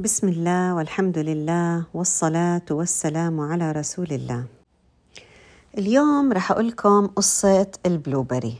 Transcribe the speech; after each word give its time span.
بسم 0.00 0.28
الله 0.28 0.74
والحمد 0.74 1.18
لله 1.18 1.84
والصلاة 1.94 2.62
والسلام 2.70 3.40
على 3.40 3.72
رسول 3.72 4.06
الله. 4.10 4.44
اليوم 5.78 6.32
رح 6.32 6.50
أقول 6.52 6.68
لكم 6.68 7.06
قصة 7.06 7.66
البلوبري. 7.86 8.54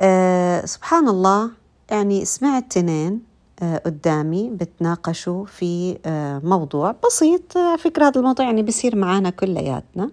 أه 0.00 0.66
سبحان 0.66 1.08
الله 1.08 1.50
يعني 1.90 2.24
سمعت 2.24 2.72
تنين 2.72 3.22
أه 3.62 3.76
قدامي 3.78 4.50
بتناقشوا 4.50 5.46
في 5.46 5.98
أه 6.06 6.38
موضوع 6.44 6.94
بسيط 7.06 7.56
على 7.56 7.78
فكرة 7.78 8.06
هذا 8.06 8.20
الموضوع 8.20 8.46
يعني 8.46 8.62
بصير 8.62 8.96
معنا 8.96 9.30
كلياتنا. 9.30 10.10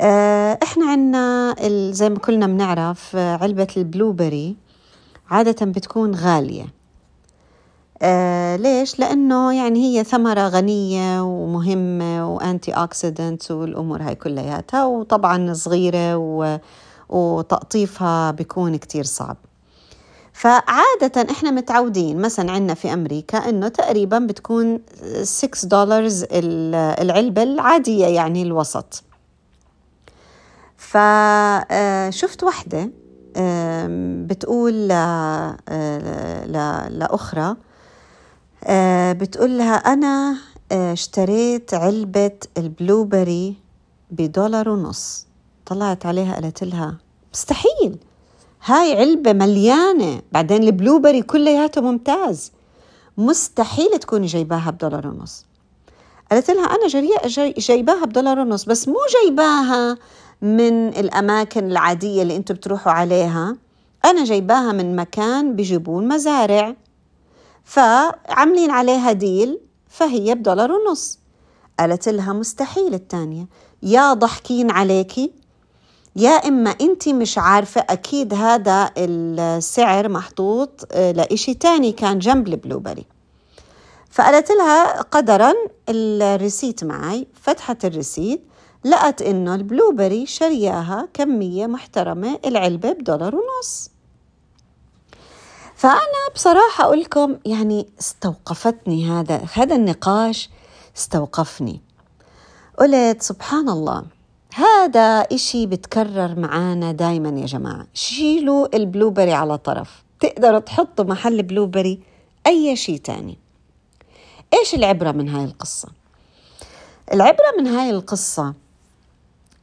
أه 0.00 0.58
إحنا 0.62 0.86
عنا 0.90 1.54
زي 1.92 2.10
ما 2.10 2.18
كلنا 2.18 2.46
بنعرف 2.46 3.16
علبة 3.16 3.68
البلوبري 3.76 4.56
عادة 5.30 5.66
بتكون 5.66 6.14
غالية 6.14 6.79
آه 8.02 8.56
ليش؟ 8.56 8.98
لأنه 8.98 9.54
يعني 9.54 9.78
هي 9.98 10.04
ثمرة 10.04 10.48
غنية 10.48 11.22
ومهمة 11.22 12.34
وأنتي 12.34 12.72
أوكسيدنت 12.72 13.50
والأمور 13.50 14.02
هاي 14.02 14.14
كلياتها 14.14 14.84
وطبعا 14.84 15.52
صغيرة 15.52 16.16
وتقطيفها 17.08 18.30
بيكون 18.30 18.76
كتير 18.76 19.04
صعب 19.04 19.36
فعادة 20.32 21.30
إحنا 21.30 21.50
متعودين 21.50 22.20
مثلا 22.20 22.52
عندنا 22.52 22.74
في 22.74 22.92
أمريكا 22.92 23.38
إنه 23.38 23.68
تقريبا 23.68 24.18
بتكون 24.18 24.80
6 25.22 25.68
دولار 25.68 26.08
العلبة 27.00 27.42
العادية 27.42 28.06
يعني 28.06 28.42
الوسط 28.42 29.02
فشفت 30.76 32.44
وحدة 32.44 32.90
بتقول 34.26 34.88
لأخرى 36.98 37.42
آه 37.42 37.56
بتقول 39.12 39.58
لها 39.58 39.74
أنا 39.74 40.36
آه 40.72 40.92
اشتريت 40.92 41.74
علبة 41.74 42.32
البلوبري 42.58 43.56
بدولار 44.10 44.68
ونص. 44.68 45.26
طلعت 45.66 46.06
عليها 46.06 46.34
قالت 46.34 46.64
لها 46.64 46.96
مستحيل 47.34 47.96
هاي 48.64 48.96
علبة 48.98 49.32
مليانة 49.32 50.22
بعدين 50.32 50.62
البلوبري 50.62 51.22
كلياته 51.22 51.80
ممتاز. 51.80 52.52
مستحيل 53.18 53.98
تكوني 53.98 54.26
جايباها 54.26 54.70
بدولار 54.70 55.06
ونص. 55.06 55.46
قالت 56.30 56.50
لها 56.50 56.64
أنا 56.64 56.88
جاي 57.26 57.54
جايباها 57.58 58.04
بدولار 58.04 58.38
ونص 58.38 58.64
بس 58.64 58.88
مو 58.88 58.98
جايباها 59.22 59.98
من 60.42 60.88
الأماكن 60.88 61.70
العادية 61.70 62.22
اللي 62.22 62.36
أنتم 62.36 62.54
بتروحوا 62.54 62.92
عليها. 62.92 63.56
أنا 64.04 64.24
جايباها 64.24 64.72
من 64.72 64.96
مكان 64.96 65.56
بيجيبون 65.56 66.08
مزارع. 66.08 66.76
فعاملين 67.64 68.70
عليها 68.70 69.12
ديل 69.12 69.60
فهي 69.88 70.34
بدولار 70.34 70.72
ونص. 70.72 71.18
قالت 71.78 72.08
لها 72.08 72.32
مستحيل 72.32 72.94
الثانية 72.94 73.46
يا 73.82 74.14
ضحكين 74.14 74.70
عليكي. 74.70 75.32
يا 76.16 76.30
إما 76.30 76.70
أنت 76.70 77.08
مش 77.08 77.38
عارفة 77.38 77.80
أكيد 77.90 78.34
هذا 78.34 78.90
السعر 78.96 80.08
محطوط 80.08 80.86
آه، 80.92 81.12
لإشي 81.12 81.54
تاني 81.54 81.92
كان 81.92 82.18
جنب 82.18 82.48
البلوبري. 82.48 83.06
فقالت 84.10 84.50
لها 84.50 85.02
قدرا 85.02 85.52
ال 85.88 86.00
receipt 86.00 86.84
معي 86.84 87.26
فتحت 87.42 87.84
ال 87.84 87.91
receipt 87.91 88.42
لقت 88.84 89.22
إنه 89.22 89.54
ال 89.54 89.61
blueberry 89.61 90.26
شرياها 90.26 91.08
كمية 91.14 91.66
محترمة 91.66 92.38
العلبة 92.46 92.92
بدولار 92.92 93.36
ونص. 93.36 93.89
فأنا 95.80 96.28
بصراحة 96.34 96.84
أقول 96.84 97.00
لكم 97.00 97.38
يعني 97.46 97.86
استوقفتني 98.00 99.10
هذا 99.10 99.46
هذا 99.54 99.76
النقاش 99.76 100.50
استوقفني. 100.96 101.80
قلت 102.78 103.22
سبحان 103.22 103.68
الله 103.68 104.04
هذا 104.54 105.20
إشي 105.20 105.66
بتكرر 105.66 106.40
معانا 106.40 106.92
دايما 106.92 107.40
يا 107.40 107.46
جماعة. 107.46 107.86
شيلوا 107.94 108.76
ال 108.76 108.82
blueberry 108.82 109.32
على 109.32 109.58
طرف. 109.58 110.02
تقدروا 110.20 110.58
تحطوا 110.58 111.04
محل 111.04 111.42
blueberry 111.42 112.02
أي 112.46 112.76
شيء 112.76 112.98
تاني. 112.98 113.38
إيش 114.60 114.74
العبرة 114.74 115.12
من 115.12 115.28
هاي 115.28 115.44
القصة؟ 115.44 115.88
العبرة 117.12 117.54
من 117.58 117.66
هاي 117.66 117.90
القصة 117.90 118.54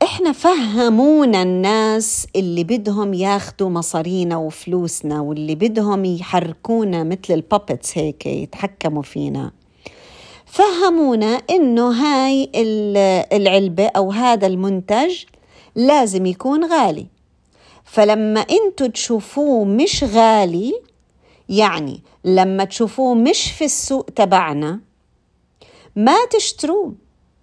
إحنا 0.04 0.32
فهمونا 0.32 1.42
الناس 1.42 2.28
اللي 2.36 2.64
بدهم 2.64 3.14
ياخدوا 3.14 3.70
مصارينا 3.70 4.38
وفلوسنا 4.38 5.22
واللي 5.22 5.56
بدهم 5.56 6.06
يحركونا 6.06 7.04
مثل 7.04 7.34
البابتس 7.34 7.98
هيك 7.98 8.26
يتحكموا 8.26 9.02
فينا. 9.02 9.52
فهمونا 10.46 11.26
إنه 11.50 11.92
هاي 11.92 12.52
العلبة 13.34 13.88
أو 13.88 14.12
هذا 14.12 14.48
المنتج 14.48 15.24
لازم 15.76 16.26
يكون 16.26 16.66
غالي. 16.66 17.08
فلما 17.84 18.40
إنتوا 18.40 18.88
تشوفوه 18.88 19.66
مش 19.66 20.04
غالي 20.04 20.74
يعني 21.50 22.02
لما 22.26 22.64
تشوفوه 22.64 23.16
مش 23.16 23.52
في 23.52 23.66
السوق 23.66 24.06
تبعنا 24.16 24.80
ما 25.96 26.26
تشتروه. 26.32 26.94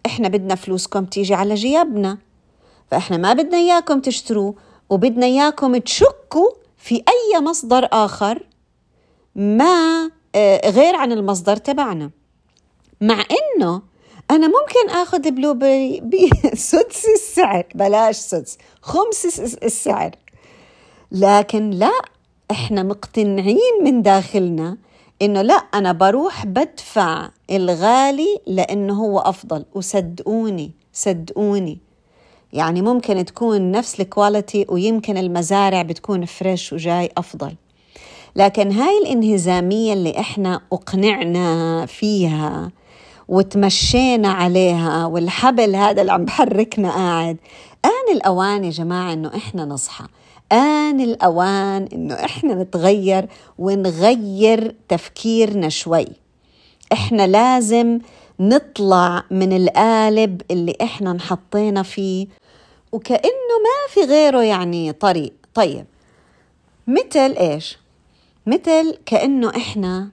إحنا 0.06 0.28
بدنا 0.28 0.54
فلوسكم 0.54 1.04
تيجي 1.04 1.34
على 1.34 1.54
جيابنا. 1.54 2.18
فإحنا 2.90 3.16
ما 3.16 3.32
بدنا 3.32 3.56
إياكم 3.56 4.00
تشتروه 4.00 4.54
وبدنا 4.90 5.26
إياكم 5.26 5.76
تشكوا 5.76 6.50
في 6.76 6.94
أي 6.94 7.40
مصدر 7.40 7.88
آخر 7.92 8.46
ما 9.34 10.10
آه، 10.34 10.70
غير 10.70 10.96
عن 10.96 11.12
المصدر 11.12 11.56
تبعنا. 11.56 12.10
مع 13.00 13.24
إنه 13.30 13.82
أنا 14.30 14.46
ممكن 14.46 14.90
آخذ 14.90 15.30
بلوبري 15.30 16.00
بسدس 16.00 17.04
السعر 17.14 17.66
بلاش 17.74 18.16
سدس 18.16 18.58
خمس 18.82 19.40
السعر. 19.62 20.10
لكن 21.12 21.70
لا 21.70 21.92
إحنا 22.50 22.82
مقتنعين 22.82 23.84
من 23.84 24.02
داخلنا 24.02 24.76
إنه 25.22 25.42
لا 25.42 25.54
أنا 25.54 25.92
بروح 25.92 26.46
بدفع 26.46 27.30
الغالي 27.50 28.40
لأنه 28.46 28.94
هو 28.94 29.18
أفضل. 29.18 29.64
وصدقوني 29.74 30.72
صدقوني. 30.92 31.78
يعني 32.54 32.82
ممكن 32.82 33.24
تكون 33.24 33.70
نفس 33.70 34.00
ال 34.00 34.09
quality 34.09 34.66
ويمكن 34.68 35.16
المزارع 35.16 35.82
بتكون 35.82 36.24
fresh 36.24 36.72
وجاي 36.72 37.10
أفضل. 37.16 37.54
لكن 38.36 38.72
هاي 38.72 38.98
الانهزامية 38.98 39.92
اللي 39.92 40.18
إحنا 40.20 40.60
أقنعنا 40.72 41.86
فيها 41.86 42.70
وتمشينا 43.28 44.28
عليها 44.28 45.06
والحبل 45.06 45.76
هذا 45.76 46.00
اللي 46.00 46.12
عم 46.12 46.24
بحركنا 46.24 46.90
قاعد 46.90 47.36
آن 47.84 48.16
الأوان 48.16 48.64
يا 48.64 48.70
جماعة 48.70 49.12
إنه 49.12 49.30
إحنا 49.36 49.64
نصحى. 49.64 50.04
آن 50.52 51.00
الأوان 51.00 51.88
إنه 51.92 52.14
إحنا 52.14 52.54
نتغير 52.54 53.28
ونغير 53.58 54.74
تفكيرنا 54.88 55.68
شوي. 55.68 56.06
إحنا 56.92 57.26
لازم 57.26 57.98
نطلع 58.40 59.22
من 59.30 59.56
القالب 59.56 60.42
اللي 60.50 60.76
إحنا 60.82 61.10
انحطينا 61.10 61.82
فيه 61.82 62.26
وكأنه 62.94 63.54
ما 63.64 63.94
في 63.94 64.00
غيره 64.00 64.42
يعني 64.42 64.92
طريق. 64.92 65.32
طيب 65.54 65.84
مثل 66.86 67.36
إيش؟ 67.40 67.78
مثل 68.46 68.98
كأنه 69.06 69.56
إحنا 69.56 70.08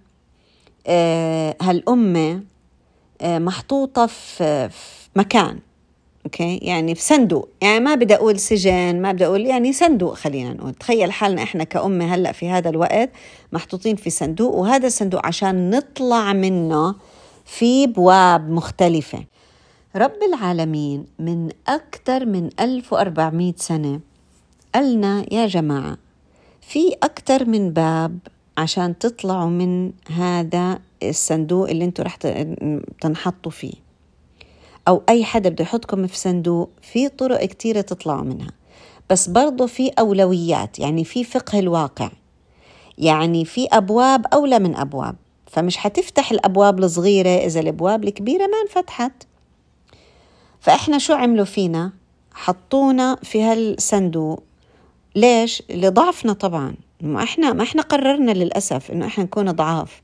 آه 0.88 1.56
هالأمة 1.62 2.44
آه 3.22 3.40
محطوطة 3.40 4.06
في, 4.06 4.69
في 4.69 5.09
مكان 5.16 5.59
أوكي؟ 6.25 6.58
يعني 6.58 6.96
في 6.96 7.02
صندوق. 7.02 7.50
يعني 7.62 7.80
ما 7.80 7.96
بدي 7.96 8.16
أقول 8.16 8.40
سجن 8.40 9.02
ما 9.02 9.12
بدي 9.12 9.25
أقول 9.25 9.46
يعني 9.46 9.74
صندوق 9.74 10.13
خلينا 10.13 10.53
نقول. 10.53 10.74
تخيل 10.74 11.12
حالنا 11.12 11.44
إحنا 11.44 11.63
كأمة 11.63 12.16
هلأ 12.16 12.31
في 12.31 12.50
هذا 12.50 12.69
الوقت 12.69 13.09
محطوطين 13.52 13.96
في 13.96 14.09
صندوق 14.09 14.56
وهذا 14.56 14.88
الصندوق 14.88 15.25
عشان 15.25 15.69
نطلع 15.69 16.34
منه 16.34 16.95
في 17.45 17.88
بواب 17.88 18.50
مختلفة. 18.50 19.24
رب 19.95 20.23
العالمين 20.33 21.05
من 21.19 21.49
أكثر 21.67 22.25
من 22.25 22.49
1400 22.59 23.53
سنة 23.57 23.99
قالنا 24.75 25.25
يا 25.33 25.47
جماعة 25.47 25.97
في 26.61 26.93
أكثر 27.03 27.45
من 27.45 27.69
باب 27.69 28.19
عشان 28.57 28.97
تطلعوا 28.97 29.49
من 29.49 29.91
هذا 30.07 30.79
الصندوق 31.03 31.69
اللي 31.69 31.85
أنتوا 31.85 32.05
رح 32.05 32.15
تنحطوا 33.01 33.51
فيه. 33.51 33.73
أو 34.88 35.03
أي 35.09 35.23
حدا 35.23 35.49
بده 35.49 35.63
يحطكم 35.63 36.07
في 36.07 36.17
صندوق 36.17 36.69
في 36.81 37.09
طرق 37.09 37.45
كتيرة 37.45 37.81
تطلعوا 37.81 38.23
منها. 38.23 38.51
بس 39.09 39.29
برضو 39.29 39.67
في 39.67 39.89
أولويات 39.89 40.79
يعني 40.79 41.03
في 41.03 41.23
فقه 41.23 41.59
الواقع. 41.59 42.11
يعني 42.97 43.45
في 43.45 43.67
أبواب 43.71 44.25
أولى 44.33 44.59
من 44.59 44.75
أبواب. 44.75 45.15
فمش 45.47 45.77
حتفتح 45.77 46.31
الأبواب 46.31 46.79
الصغيرة 46.79 47.29
إذا 47.29 47.59
الأبواب 47.59 48.03
الكبيرة 48.03 48.47
ما 48.47 48.61
انفتحت. 48.65 49.31
فإحنا 50.62 50.98
شو 50.98 51.13
عملوا 51.13 51.46
فينا؟ 51.46 51.92
حطونا 52.34 53.18
في 53.24 53.44
هالصندوق. 53.44 54.44
ليش؟ 55.16 55.63
لضعفنا 55.69 56.34
طبعا. 56.34 56.75
ما 57.02 57.24
إحنا 57.24 57.54
ما 57.54 57.63
إحنا 57.63 57.81
قررنا 57.81 58.31
للأسف 58.31 58.92
إنه 58.92 59.06
إحنا 59.06 59.24
نكون 59.24 59.52
ضعاف. 59.52 60.02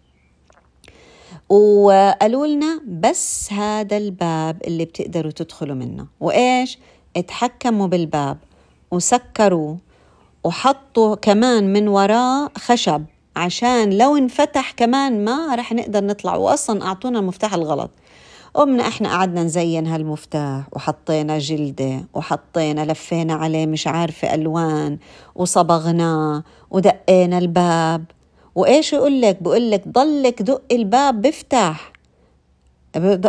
وقالوا 1.49 2.47
لنا 2.47 2.81
بس 2.87 3.53
هذا 3.53 3.97
الباب 3.97 4.61
اللي 4.67 4.85
بتقدروا 4.85 5.31
تدخلوا 5.31 5.75
منه. 5.75 6.07
وإيش؟ 6.19 6.79
اتحكموا 7.17 7.87
بالباب 7.87 8.37
وسكروه 8.91 9.77
وحطوا 10.43 11.15
كمان 11.15 11.73
من 11.73 11.87
وراه 11.87 12.49
خشب. 12.57 13.05
عشان 13.35 13.97
لو 13.97 14.17
انفتح 14.17 14.71
كمان 14.71 15.25
ما 15.25 15.55
رح 15.55 15.73
نقدر 15.73 16.03
نطلع. 16.03 16.35
واصلا 16.35 16.85
أعطونا 16.85 17.19
المفتاح 17.19 17.53
الغلط. 17.53 17.91
قمنا 18.53 18.87
إحنا 18.87 19.09
قعدنا 19.09 19.43
نزين 19.43 19.87
هالمفتاح 19.87 20.67
وحطينا 20.73 21.37
جلدة 21.37 22.07
وحطينا 22.13 22.91
لفينا 22.91 23.33
عليه 23.33 23.65
مش 23.65 23.87
عارفة 23.87 24.33
ألوان 24.33 24.97
وصبغناه 25.35 26.43
ودقينا 26.71 27.37
الباب. 27.37 28.05
وإيش 28.55 28.93
يقول 28.93 29.21
لك؟ 29.21 29.43
بقول 29.43 29.71
لك 29.71 29.87
ضلك 29.87 30.41
دق 30.41 30.61
الباب 30.71 31.21
بفتح. 31.21 31.93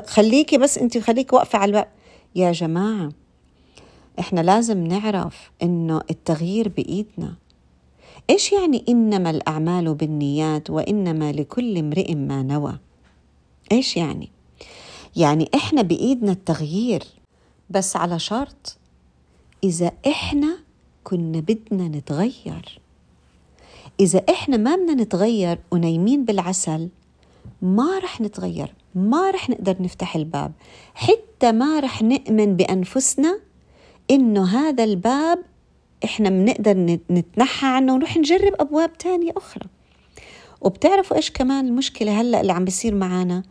خليكي 0.06 0.58
بس 0.58 0.78
أنت 0.78 0.98
خليكي 0.98 1.36
واقفة 1.36 1.58
على 1.58 1.68
الباب. 1.68 1.88
يا 2.34 2.52
جماعة 2.52 3.08
إحنا 4.18 4.40
لازم 4.40 4.86
نعرف 4.86 5.50
إنه 5.62 6.00
التغيير 6.10 6.68
بإيدنا. 6.68 7.34
إيش 8.30 8.52
يعني 8.52 8.84
إنما 8.88 9.30
الأعمال 9.30 9.94
بالنيات 9.94 10.70
وإنما 10.70 11.32
لكل 11.32 11.78
امرئ 11.78 12.14
ما 12.14 12.42
نوى؟ 12.42 12.78
إيش 13.72 13.96
يعني؟ 13.96 14.30
يعني 15.18 15.50
إحنا 15.54 15.82
بإيدنا 15.82 16.32
التغيير 16.32 17.02
بس 17.70 17.96
على 17.96 18.18
شرط 18.18 18.78
إذا 19.64 19.92
إحنا 20.06 20.58
كنا 21.04 21.40
بدنا 21.40 21.88
نتغير. 21.88 22.80
إذا 24.00 24.22
إحنا 24.30 24.56
ما 24.56 24.76
بدنا 24.76 24.94
نتغير 24.94 25.58
ونايمين 25.70 26.24
بالعسل 26.24 26.88
ما 27.62 27.98
رح 27.98 28.20
نتغير 28.20 28.74
ما 28.94 29.30
رح 29.30 29.50
نقدر 29.50 29.76
نفتح 29.80 30.16
الباب. 30.16 30.52
حتى 30.94 31.52
ما 31.52 31.80
رح 31.80 32.02
نؤمن 32.02 32.56
بأنفسنا 32.56 33.40
إنه 34.10 34.44
هذا 34.44 34.84
الباب 34.84 35.38
إحنا 36.04 36.30
بنقدر 36.30 36.98
نتنحى 37.10 37.66
عنه 37.66 37.94
ونروح 37.94 38.16
نجرب 38.16 38.52
أبواب 38.60 38.98
تانية 38.98 39.32
أخرى. 39.36 39.66
وبتعرفوا 40.60 41.16
إيش 41.16 41.30
كمان 41.30 41.66
المشكلة 41.66 42.20
هلأ 42.20 42.40
اللي 42.40 42.52
عم 42.52 42.64
بيصير 42.64 42.94
معنا 42.94 43.42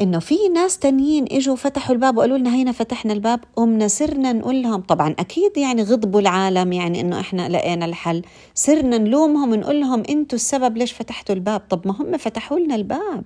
إنه 0.00 0.18
في 0.18 0.48
ناس 0.54 0.78
تانيين 0.78 1.24
إجوا 1.32 1.56
فتحوا 1.56 1.94
الباب 1.94 2.16
وقالوا 2.16 2.38
لنا 2.38 2.54
هينا 2.54 2.72
فتحنا 2.72 3.12
الباب 3.12 3.40
قمنا 3.56 3.88
صرنا 3.88 4.32
نقول 4.32 4.62
لهم 4.62 4.80
طبعا 4.80 5.14
أكيد 5.18 5.56
يعني 5.56 5.82
غضبوا 5.82 6.20
العالم 6.20 6.72
يعني 6.72 7.00
إنه 7.00 7.20
إحنا 7.20 7.48
لقينا 7.48 7.84
الحل. 7.84 8.22
صرنا 8.54 8.98
نلومهم 8.98 9.52
ونقول 9.52 9.80
لهم 9.80 10.02
أنتوا 10.10 10.36
السبب 10.36 10.76
ليش 10.76 10.92
فتحتوا 10.92 11.34
الباب؟ 11.34 11.62
طب 11.70 11.86
ما 11.86 11.94
هم 12.00 12.16
فتحوا 12.16 12.58
لنا 12.58 12.74
الباب. 12.74 13.24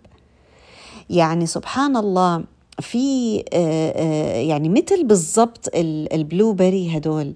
يعني 1.10 1.46
سبحان 1.46 1.96
الله 1.96 2.44
في 2.80 3.38
آه، 3.52 3.92
آه، 3.96 4.40
يعني 4.40 4.68
مثل 4.68 5.04
بالضبط 5.04 5.70
ال 5.74 6.52
blueberry 6.52 6.96
هدول. 6.96 7.34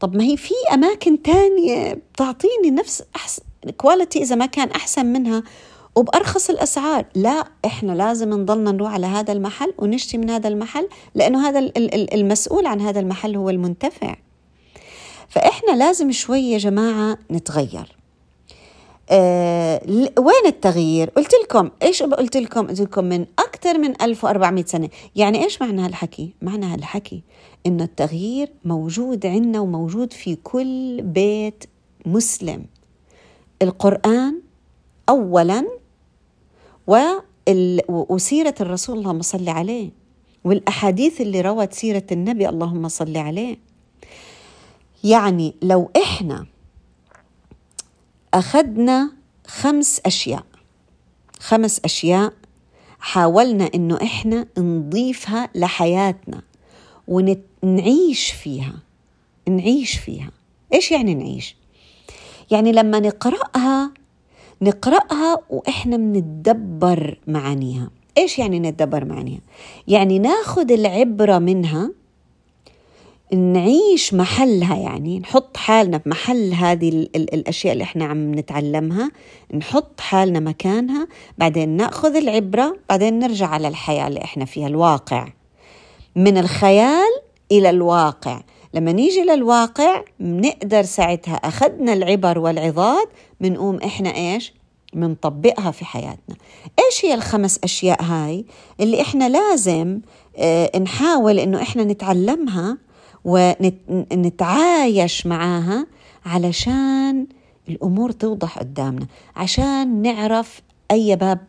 طب 0.00 0.16
ما 0.16 0.24
هي 0.24 0.36
في 0.36 0.54
أماكن 0.74 1.22
تانية 1.22 1.94
بتعطيني 2.14 2.70
نفس 2.70 3.02
احسن 3.16 3.42
quality 3.76 4.22
إذا 4.22 4.36
ما 4.36 4.46
كان 4.46 4.68
أحسن 4.68 5.06
منها. 5.06 5.42
وبأرخص 5.96 6.50
الأسعار 6.50 7.06
لا 7.14 7.44
إحنا 7.64 7.92
لازم 7.92 8.30
نضلنا 8.30 8.72
نروح 8.72 8.92
على 8.92 9.06
هذا 9.06 9.32
المحل 9.32 9.74
ونشتري 9.78 10.18
من 10.18 10.30
هذا 10.30 10.48
المحل 10.48 10.88
لأنه 11.14 11.48
هذا 11.48 11.70
المسؤول 12.14 12.66
عن 12.66 12.80
هذا 12.80 13.00
المحل 13.00 13.36
هو 13.36 13.50
المنتفع 13.50 14.16
فإحنا 15.28 15.76
لازم 15.76 16.12
شوي 16.12 16.40
يا 16.40 16.58
جماعة 16.58 17.18
نتغير 17.30 17.96
آه 19.10 19.80
وين 20.18 20.46
التغيير؟ 20.46 21.10
قلت 21.10 21.32
لكم 21.44 21.70
إيش 21.82 22.02
قلت 22.02 22.36
لكم؟ 22.36 22.66
قلت 22.66 22.80
لكم 22.80 23.04
من 23.04 23.26
أكثر 23.38 23.78
من 23.78 24.02
1400 24.02 24.64
سنة، 24.64 24.88
يعني 25.16 25.44
إيش 25.44 25.62
معنى 25.62 25.80
هالحكي؟ 25.82 26.34
معنى 26.42 26.66
هالحكي 26.66 27.22
إنه 27.66 27.84
التغيير 27.84 28.52
موجود 28.64 29.26
عندنا 29.26 29.60
وموجود 29.60 30.12
في 30.12 30.36
كل 30.36 31.02
بيت 31.02 31.64
مسلم. 32.06 32.66
القرآن 33.62 34.40
اولا 35.08 35.64
وسيرة 37.88 38.54
الرسول 38.60 38.98
اللهم 38.98 39.22
صل 39.22 39.48
عليه 39.48 39.90
والأحاديث 40.44 41.20
اللي 41.20 41.40
روت 41.40 41.72
سيرة 41.72 42.06
النبي 42.12 42.48
اللهم 42.48 42.88
صل 42.88 43.16
عليه 43.16 43.58
يعني 45.04 45.54
لو 45.62 45.90
إحنا 45.96 46.46
أخذنا 48.34 49.12
خمس 49.46 50.00
أشياء 50.06 50.44
خمس 51.40 51.80
أشياء 51.84 52.32
حاولنا 53.00 53.70
إنه 53.74 53.98
إحنا 54.02 54.46
نضيفها 54.58 55.48
لحياتنا 55.54 56.42
ونعيش 57.08 58.30
فيها 58.30 58.74
نعيش 59.48 59.98
فيها 59.98 60.30
إيش 60.74 60.92
يعني 60.92 61.14
نعيش؟ 61.14 61.56
يعني 62.50 62.72
لما 62.72 63.00
نقرأها 63.00 63.90
نقرأها 64.62 65.38
وإحنا 65.50 65.96
بنتدبر 65.96 67.18
معانيها. 67.26 67.90
إيش 68.18 68.38
يعني 68.38 68.60
نتدبر 68.60 69.04
معانيها؟ 69.04 69.40
يعني 69.88 70.18
ناخذ 70.18 70.72
العبرة 70.72 71.38
منها 71.38 71.90
نعيش 73.32 74.14
محلها 74.14 74.76
يعني 74.76 75.18
نحط 75.18 75.56
حالنا 75.56 75.98
في 75.98 76.08
محل 76.08 76.52
هذه 76.52 76.88
الأشياء 77.16 77.72
اللي 77.72 77.84
إحنا 77.84 78.04
عم 78.04 78.34
نتعلمها 78.34 79.10
نحط 79.54 80.00
حالنا 80.00 80.40
مكانها 80.40 81.08
بعدين 81.38 81.68
نأخذ 81.68 82.16
العبرة 82.16 82.76
بعدين 82.88 83.18
نرجع 83.18 83.46
على 83.46 83.68
الحياة 83.68 84.08
اللي 84.08 84.24
إحنا 84.24 84.44
فيها 84.44 84.66
الواقع. 84.66 85.28
من 86.16 86.38
الخيال 86.38 87.10
إلى 87.52 87.70
الواقع. 87.70 88.40
لما 88.74 88.92
نيجي 88.92 89.22
للواقع 89.22 90.02
بنقدر 90.20 90.82
ساعتها 90.82 91.34
أخذنا 91.34 91.92
العبر 91.92 92.38
والعظات 92.38 93.08
بنقوم 93.40 93.76
إحنا 93.76 94.16
إيش؟ 94.16 94.52
بنطبقها 94.94 95.70
في 95.70 95.84
حياتنا. 95.84 96.36
إيش 96.86 97.04
هي 97.04 97.14
الخمس 97.14 97.58
أشياء 97.64 98.02
هاي 98.02 98.44
اللي 98.80 99.00
إحنا 99.02 99.28
لازم 99.28 100.00
آه، 100.36 100.78
نحاول 100.78 101.38
إنه 101.38 101.62
إحنا 101.62 101.84
نتعلمها 101.84 102.78
ونتعايش 103.24 105.26
معاها 105.26 105.86
علشان 106.26 107.26
الأمور 107.68 108.10
توضح 108.10 108.58
قدامنا 108.58 109.06
عشان 109.36 110.02
نعرف 110.02 110.60
أي 110.90 111.16
باب 111.16 111.40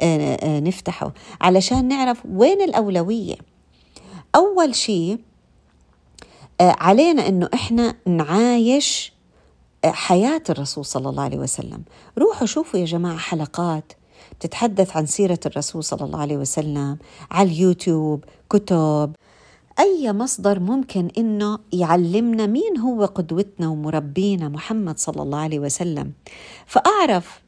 آه، 0.00 0.34
آه، 0.34 0.60
نفتحه 0.60 1.12
علشان 1.40 1.88
نعرف 1.88 2.18
وين 2.32 2.62
الأولوية. 2.62 3.36
أول 4.34 4.74
شيء 4.74 5.18
علينا 6.60 7.28
إنه 7.28 7.48
إحنا 7.54 7.94
نعايش 8.06 9.12
آه، 9.84 9.90
حياة 9.90 10.42
الرسول 10.50 10.84
صلى 10.84 11.08
الله 11.08 11.22
عليه 11.22 11.38
وسلم. 11.38 11.82
روحوا 12.18 12.46
شوفوا 12.46 12.80
يا 12.80 12.84
جماعة 12.84 13.16
حلقات 13.18 13.92
تتحدث 14.40 14.96
عن 14.96 15.06
سيرة 15.06 15.38
الرسول 15.46 15.84
صلى 15.84 16.04
الله 16.06 16.20
عليه 16.20 16.36
وسلم 16.36 16.98
على 17.30 17.48
اليوتيوب 17.50 18.24
كتب. 18.50 19.12
أي 19.78 20.12
مصدر 20.12 20.60
ممكن 20.60 21.08
إنه 21.18 21.58
يعلمنا 21.72 22.46
مين 22.46 22.78
هو 22.78 23.04
قدوتنا 23.04 23.68
ومربينا 23.68 24.48
محمد 24.48 24.98
صلى 24.98 25.22
الله 25.22 25.38
عليه 25.38 25.58
وسلم؟ 25.58 26.12
فأعرف 26.66 27.40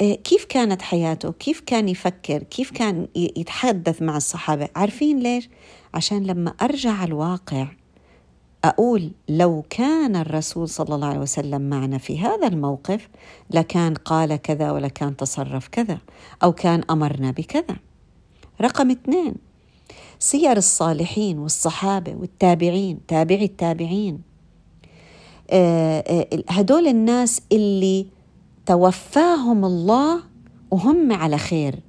آه، 0.00 0.14
كيف 0.14 0.44
كانت 0.44 0.82
حياته؟ 0.82 1.32
كيف 1.32 1.60
كان 1.60 1.88
يفكر؟ 1.88 2.42
كيف 2.42 2.70
كان 2.70 3.08
يتحدث 3.16 4.02
مع 4.02 4.16
الصحابة؟ 4.16 4.68
عارفين 4.76 5.18
ليش؟ 5.20 5.48
عشان 5.94 6.22
لما 6.22 6.50
أرجع 6.62 6.92
على 6.92 7.08
الواقع 7.08 7.66
أقول 8.64 9.10
لو 9.28 9.64
كان 9.70 10.16
الرسول 10.16 10.68
صلى 10.68 10.94
الله 10.94 11.06
عليه 11.06 11.18
وسلم 11.18 11.62
معنا 11.70 11.98
في 11.98 12.18
هذا 12.18 12.46
الموقف 12.46 13.08
لكان 13.50 13.94
قال 13.94 14.36
كذا 14.36 14.70
ولكان 14.70 15.16
تصرف 15.16 15.68
كذا 15.68 15.98
أو 16.42 16.52
كان 16.52 16.82
أمرنا 16.90 17.30
بكذا. 17.30 17.76
رقم 18.60 18.90
اثنين 18.90 19.34
سير 20.18 20.56
الصالحين 20.56 21.38
والصحابة 21.38 22.14
والتابعين 22.14 23.06
تابعي 23.08 23.44
التابعين. 23.44 24.20
آه، 25.50 26.00
آه، 26.00 26.44
هدول 26.48 26.86
الناس 26.86 27.42
اللي 27.52 28.06
توفاهم 28.66 29.64
الله 29.64 30.20
وهم 30.70 31.12
على 31.12 31.38
خير. 31.38 31.80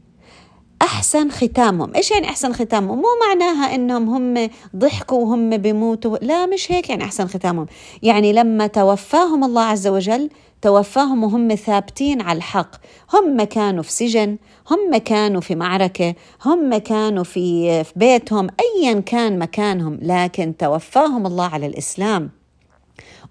أحسن 0.81 1.31
ختامهم. 1.31 1.95
إيش 1.95 2.11
يعني 2.11 2.29
أحسن 2.29 2.53
ختامهم؟ 2.53 2.97
مو 2.97 3.07
معناها 3.27 3.75
إنهم 3.75 4.09
هم 4.09 4.49
ضحكوا 4.75 5.17
وهم 5.17 5.57
بيموتوا. 5.57 6.17
لا 6.17 6.45
مش 6.45 6.71
هيك 6.71 6.89
يعني 6.89 7.03
أحسن 7.03 7.27
ختامهم. 7.27 7.65
يعني 8.03 8.33
لما 8.33 8.67
توفاهم 8.67 9.43
الله 9.43 9.61
عز 9.61 9.87
وجل 9.87 10.29
توفاهم 10.61 11.23
وهم 11.23 11.55
ثابتين 11.55 12.21
على 12.21 12.37
الحق. 12.37 12.75
هم 13.13 13.43
كانوا 13.43 13.83
في 13.83 13.91
سجن 13.91 14.37
هم 14.71 14.97
كانوا 14.97 15.41
في 15.41 15.55
معركة 15.55 16.15
هم 16.45 16.77
كانوا 16.77 17.23
في, 17.23 17.83
في 17.83 17.93
بيتهم 17.95 18.47
أيا 18.59 18.99
كان 18.99 19.39
مكانهم 19.39 19.99
لكن 20.01 20.57
توفاهم 20.57 21.25
الله 21.25 21.45
على 21.45 21.65
الإسلام. 21.65 22.44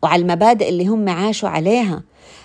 وعلى 0.04 0.23
المبادئ 0.23 0.68
اللي 0.68 0.87
هم 0.87 1.08
عاشوا 1.08 1.49
عليها. 1.49 2.02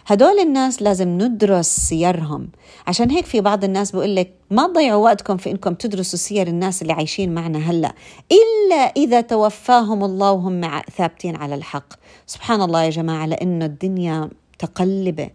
هدول 0.08 0.40
الناس 0.40 0.82
لازم 0.82 1.10
ندرس 1.10 1.68
سيرهم. 1.68 2.50
عشان 2.88 3.12
هيك 3.12 3.26
في 3.26 3.42
بعض 3.42 3.64
الناس 3.64 3.92
بيقول 3.92 4.16
لك 4.16 4.34
ما 4.52 4.68
تضيعوا 4.68 5.04
وقتكم 5.04 5.38
في 5.38 5.52
إنكم 5.52 5.74
تدرسوا 5.74 6.20
سير 6.20 6.48
الناس 6.48 6.82
اللي 6.82 6.94
عايشين 6.94 7.34
معنا 7.34 7.60
هلأ 7.60 7.94
إلا 8.32 8.76
إذا 8.76 9.22
توفاهم 9.22 10.04
الله 10.04 10.32
وهم 10.32 10.82
ثابتين 10.98 11.36
على 11.36 11.56
الحق. 11.56 11.94
سبحان 12.28 12.62
الله 12.62 12.84
يا 12.84 12.90
جماعة 12.90 13.26
لأنه 13.26 13.66
الدنيا 13.66 14.30
متقلبة. 14.54 15.30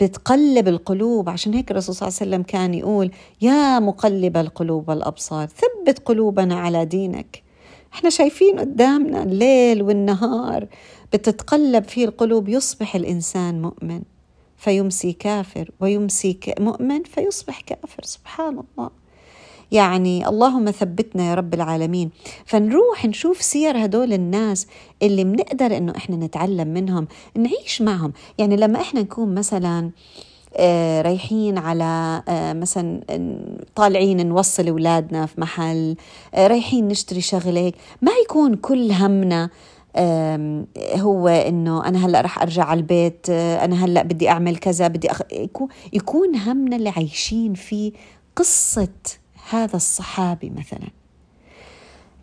بتقلب 0.00 0.68
القلوب. 0.68 1.28
عشان 1.28 1.54
هيك 1.54 1.70
الرسول 1.70 1.94
صلى 1.94 2.08
الله 2.08 2.18
عليه 2.20 2.30
وسلم 2.30 2.42
كان 2.42 2.74
يقول 2.74 3.10
يا 3.40 3.78
مقلب 3.78 4.36
القلوب 4.36 4.88
والأبصار 4.88 5.48
ثبت 5.48 5.98
قلوبنا 5.98 6.54
على 6.60 6.84
دينك. 6.84 7.42
إحنا 7.94 8.10
شايفين 8.10 8.58
قدامنا 8.58 9.22
الليل 9.22 9.82
والنهار. 9.82 10.66
بتتقلب 11.12 11.84
فيه 11.84 12.04
القلوب 12.04 12.48
يصبح 12.48 12.94
الإنسان 12.94 13.62
مؤمن 13.62 14.02
فيمسي 14.56 15.12
كافر 15.12 15.70
ويمسي 15.80 16.38
مؤمن 16.60 17.02
فيصبح 17.02 17.60
كافر 17.60 18.02
سبحان 18.02 18.58
الله. 18.58 18.90
يعني 19.72 20.28
اللهم 20.28 20.70
ثبتنا 20.70 21.30
يا 21.30 21.34
رب 21.34 21.54
العالمين. 21.54 22.10
فنروح 22.44 23.04
نشوف 23.06 23.42
سير 23.42 23.84
هدول 23.84 24.12
الناس 24.12 24.66
اللي 25.02 25.24
بنقدر 25.24 25.76
إنه 25.76 25.92
إحنا 25.96 26.16
نتعلم 26.16 26.68
منهم 26.68 27.08
نعيش 27.36 27.82
معهم. 27.82 28.12
يعني 28.38 28.56
لما 28.56 28.80
إحنا 28.80 29.00
نكون 29.00 29.34
مثلا 29.34 29.90
آه 30.56 31.02
رايحين 31.02 31.58
على 31.58 32.22
آه 32.28 32.52
مثلا 32.52 33.00
طالعين 33.74 34.26
نوصل 34.28 34.68
أولادنا 34.68 35.26
في 35.26 35.40
محل 35.40 35.96
آه 36.34 36.46
رايحين 36.46 36.88
نشتري 36.88 37.20
شغلة 37.20 37.72
ما 38.02 38.12
يكون 38.24 38.54
كل 38.54 38.92
همنا 38.92 39.50
هو 40.96 41.28
إنه 41.28 41.88
أنا 41.88 42.06
هلأ 42.06 42.20
رح 42.20 42.42
أرجع 42.42 42.64
على 42.64 42.80
البيت 42.80 43.26
آه، 43.30 43.64
أنا 43.64 43.84
هلأ 43.84 44.02
بدي 44.02 44.28
أعمل 44.28 44.56
كذا 44.56 44.88
بدي 44.88 45.10
أخ... 45.10 45.22
يكون 45.92 46.36
همنا 46.36 46.76
اللي 46.76 46.88
عايشين 46.88 47.54
فيه 47.54 47.92
قصة 48.36 48.88
هذا 49.50 49.76
الصحابي 49.76 50.50
مثلا. 50.50 50.88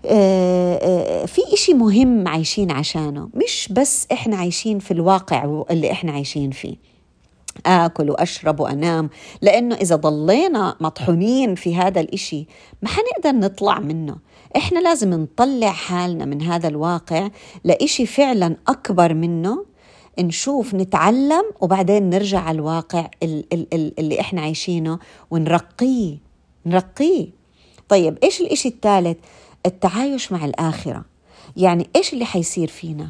آه، 0.06 0.76
آه، 0.76 1.26
في 1.26 1.42
إشي 1.54 1.74
مهم 1.74 2.28
عايشين 2.28 2.72
عشانه 2.72 3.30
مش 3.34 3.70
بس 3.72 4.08
إحنا 4.12 4.38
عايشين 4.38 4.80
في 4.80 4.92
الواقع 4.92 5.64
اللي 5.72 5.92
إحنا 5.92 6.12
عايشين 6.12 6.52
فيه. 6.52 6.76
آكل 7.66 8.10
وأشرب 8.10 8.60
وأنام 8.60 9.10
لأنه 9.42 9.76
إذا 9.76 9.96
ضلينا 9.96 10.76
مطحونين 10.80 11.56
في 11.56 11.76
هذا 11.76 12.02
الإشي 12.02 12.48
ما 12.82 12.90
حنقدر 12.90 13.40
نطلع 13.40 13.80
منه. 13.80 14.16
إحنا 14.56 14.80
لازم 14.80 15.14
نطلع 15.14 15.72
حالنا 15.72 16.26
من 16.26 16.42
هذا 16.42 16.68
الواقع 16.68 17.30
لإشي 17.64 18.06
فعلا 18.06 18.56
أكبر 18.68 19.14
منه 19.14 19.66
نشوف 20.20 20.76
نتعلم 20.76 21.44
وبعدين 21.62 22.10
نرجع 22.10 22.40
على 22.40 22.56
الواقع 22.56 23.08
اللي 23.24 24.20
إحنا 24.20 24.42
عايشينه 24.42 25.00
ونرقيه 25.32 26.18
نرقيه. 26.66 27.28
طيب 27.90 28.18
إيش 28.24 28.42
الإشي 28.42 28.70
الثالث؟ 28.70 29.18
التعايش 29.66 30.32
مع 30.32 30.46
الآخرة. 30.46 31.06
يعني 31.58 31.88
إيش 31.96 32.14
اللي 32.14 32.26
حيصير 32.26 32.68
فينا؟ 32.68 33.10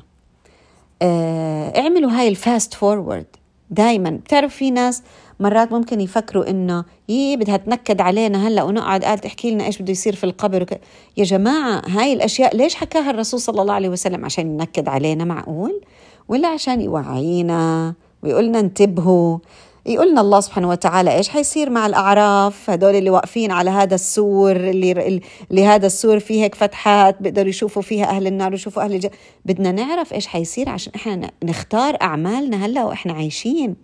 آه 1.02 1.80
اعملوا 1.80 2.12
هاي 2.12 2.28
ال 2.28 2.37
fast 2.37 2.74
forward. 2.74 3.26
دائما 3.70 4.10
بتعرف 4.10 4.56
في 4.56 4.72
ناس 4.72 5.04
مرات 5.40 5.72
ممكن 5.72 6.02
يفكروا 6.02 6.50
إنه 6.50 6.86
يي 7.10 7.38
بدها 7.38 7.58
تنكد 7.58 8.02
علينا 8.02 8.48
هلأ 8.48 8.64
ونقعد 8.64 9.04
قاعد 9.04 9.20
تحكي 9.20 9.52
لنا 9.52 9.66
إيش 9.66 9.82
بده 9.82 9.92
يصير 9.92 10.16
في 10.16 10.24
القبر 10.24 10.62
وك... 10.62 10.72
يا 11.18 11.24
جماعة 11.24 11.82
هاي 11.88 12.14
الأشياء 12.14 12.56
ليش 12.56 12.76
حكاها 12.76 13.10
الرسول 13.12 13.40
صلى 13.40 13.62
الله 13.62 13.74
عليه 13.74 13.90
وسلم؟ 13.90 14.26
عشان 14.26 14.48
ينكد 14.48 14.88
علينا 14.88 15.26
معقول؟ 15.26 15.82
ولا 16.28 16.48
عشان 16.48 16.82
يوعينا 16.82 17.94
ويقولنا 18.24 18.60
انتبهوا؟ 18.60 19.38
يقولنا 19.86 20.22
الله 20.22 20.40
سبحانه 20.40 20.70
وتعالى 20.70 21.16
إيش 21.16 21.30
حيصير 21.30 21.70
مع 21.70 21.86
الأعراف؟ 21.86 22.70
هدول 22.70 22.96
اللي 22.96 23.10
واقفين 23.10 23.52
على 23.52 23.70
هذا 23.70 23.96
السور 23.96 24.56
اللي 24.56 25.22
اللي 25.52 25.66
هذا 25.66 25.86
السور 25.88 26.20
فيه 26.20 26.44
هيك 26.44 26.56
فتحات 26.56 27.22
بيقدروا 27.22 27.50
يشوفوا 27.50 27.82
فيها 27.82 28.06
أهل 28.06 28.28
النار 28.28 28.52
ويشوفوا 28.52 28.84
أهل 28.84 28.94
الجنه 28.94 29.12
بدنا 29.46 29.72
نعرف 29.72 30.14
إيش 30.14 30.28
حيصير 30.28 30.70
عشان 30.70 30.94
إحنا 30.96 31.32
نختار 31.44 31.98
أعمالنا 32.02 32.66
هلأ 32.66 32.84
وإحنا 32.84 33.14
عايشين. 33.14 33.76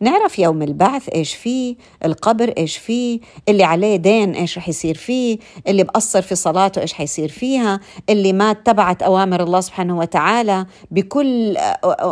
نعرف 0.00 0.38
يوم 0.38 0.62
البعث 0.62 1.08
إيش 1.08 1.34
فيه 1.34 1.76
القبر 2.04 2.54
إيش 2.58 2.76
فيه 2.76 3.20
اللي 3.48 3.64
عليه 3.64 3.96
دين 3.96 4.34
إيش 4.34 4.58
رح 4.58 4.68
يصير 4.68 4.94
فيه 4.96 5.38
اللي 5.68 5.84
بقصر 5.84 6.22
في 6.22 6.34
صلاته 6.34 6.80
إيش 6.80 6.92
حيصير 6.92 7.28
فيها 7.28 7.80
اللي 8.10 8.32
ما 8.32 8.50
اتبعت 8.50 9.02
أوامر 9.02 9.42
الله 9.42 9.60
سبحانه 9.60 9.98
وتعالى 9.98 10.66
بكل 10.90 11.56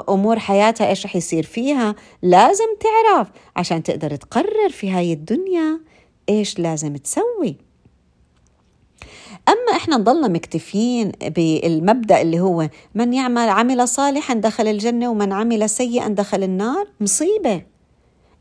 أمور 0.08 0.38
حياتها 0.38 0.88
إيش 0.88 1.04
رح 1.04 1.16
يصير 1.16 1.42
فيها. 1.42 1.94
لازم 2.22 2.64
تعرف 2.80 3.28
عشان 3.56 3.82
تقدر 3.82 4.16
تقرر 4.16 4.68
في 4.70 4.90
هاي 4.90 5.12
الدنيا 5.12 5.80
إيش 6.28 6.58
لازم 6.58 6.96
تسوي. 6.96 7.56
أما 9.48 9.76
إحنا 9.76 9.96
نضلنا 9.96 10.28
مكتفين 10.28 11.12
بالمبدأ 11.26 12.20
اللي 12.20 12.40
هو 12.40 12.68
من 12.94 13.12
يعمل 13.12 13.48
عمل 13.48 13.88
صالحا 13.88 14.34
دخل 14.34 14.68
الجنة 14.68 15.10
ومن 15.10 15.32
عمل 15.32 15.70
سيئا 15.70 16.08
دخل 16.08 16.42
النار 16.42 16.86
مصيبة. 17.00 17.73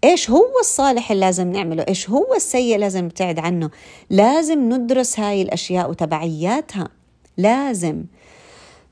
إيش 0.03 0.29
هو 0.29 0.59
الصالح 0.59 1.11
اللي 1.11 1.25
لازم 1.25 1.51
نعمله؟ 1.51 1.85
إيش 1.87 2.09
هو 2.09 2.33
السيء 2.35 2.77
لازم 2.77 3.05
نبتعد 3.05 3.39
عنه؟ 3.39 3.69
لازم 4.09 4.73
ندرس 4.73 5.19
هاي 5.19 5.41
الأشياء 5.41 5.89
وتبعياتها. 5.89 6.89
لازم. 7.37 8.03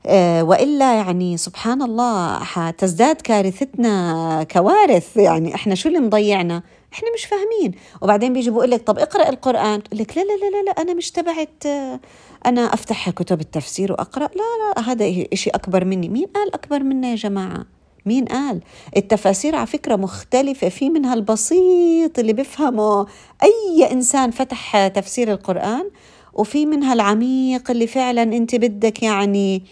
آه 0.06 0.42
وإلا 0.42 0.94
يعني 0.94 1.36
سبحان 1.36 1.82
الله 1.82 2.38
حتزداد 2.38 3.16
كارثتنا 3.16 4.46
كوارث. 4.50 5.16
يعني 5.16 5.54
إحنا 5.54 5.74
شو 5.74 5.88
اللي 5.88 6.00
مضيعنا؟ 6.00 6.62
إحنا 6.92 7.08
مش 7.14 7.24
فاهمين. 7.24 7.72
وبعدين 8.02 8.32
بيجي 8.32 8.50
بقول 8.50 8.70
لك 8.70 8.82
طب 8.82 8.98
اقرأ 8.98 9.28
القرآن. 9.28 9.82
تقول 9.82 10.00
لك 10.00 10.16
لا 10.18 10.22
لا 10.22 10.50
لا 10.50 10.62
لا 10.62 10.70
أنا 10.82 10.94
مش 10.94 11.10
تبعت 11.10 11.66
آه، 11.66 12.00
أنا 12.46 12.74
أفتح 12.74 13.10
كتب 13.10 13.40
التفسير 13.40 13.92
وأقرأ. 13.92 14.26
لا 14.36 14.74
لا 14.76 14.92
هذا 14.92 15.34
شيء 15.34 15.54
أكبر 15.54 15.84
مني. 15.84 16.08
مين 16.08 16.26
قال 16.26 16.54
أكبر 16.54 16.82
منا 16.82 17.10
يا 17.10 17.14
جماعة؟ 17.14 17.81
مين 18.06 18.24
قال؟ 18.24 18.60
التفاسير 18.96 19.56
على 19.56 19.66
فكرة 19.66 19.96
مختلفة 19.96 20.68
في 20.68 20.90
منها 20.90 21.14
البسيط 21.14 22.18
اللي 22.18 22.32
بيفهمه 22.32 23.06
أي 23.42 23.92
إنسان 23.92 24.30
فتح 24.30 24.86
تفسير 24.86 25.32
القرآن 25.32 25.90
وفي 26.34 26.66
منها 26.66 26.92
العميق 26.92 27.70
اللي 27.70 27.86
فعلا 27.86 28.22
أنت 28.22 28.54
بدك 28.54 29.02
يعني 29.02 29.62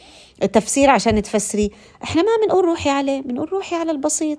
تفسير 0.52 0.90
عشان 0.90 1.22
تفسري. 1.22 1.70
إحنا 2.04 2.22
ما 2.22 2.28
بنقول 2.46 2.64
روحي 2.64 2.90
عليه 2.90 3.20
بنقول 3.20 3.52
روحي 3.52 3.76
على 3.76 3.90
البسيط. 3.90 4.38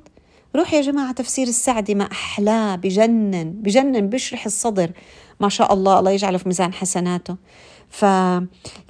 روحي 0.55 0.75
يا 0.75 0.81
جماعة 0.81 1.11
تفسير 1.11 1.47
السعدي 1.47 1.95
ما 1.95 2.11
أحلاه 2.11 2.75
بجنن 2.75 3.51
بجنن 3.51 4.09
بيشرح 4.09 4.45
الصدر. 4.45 4.91
ما 5.39 5.49
شاء 5.49 5.73
الله 5.73 5.99
الله 5.99 6.11
يجعله 6.11 6.37
في 6.37 6.47
ميزان 6.47 6.73
حسناته. 6.73 7.35
ف 7.91 8.01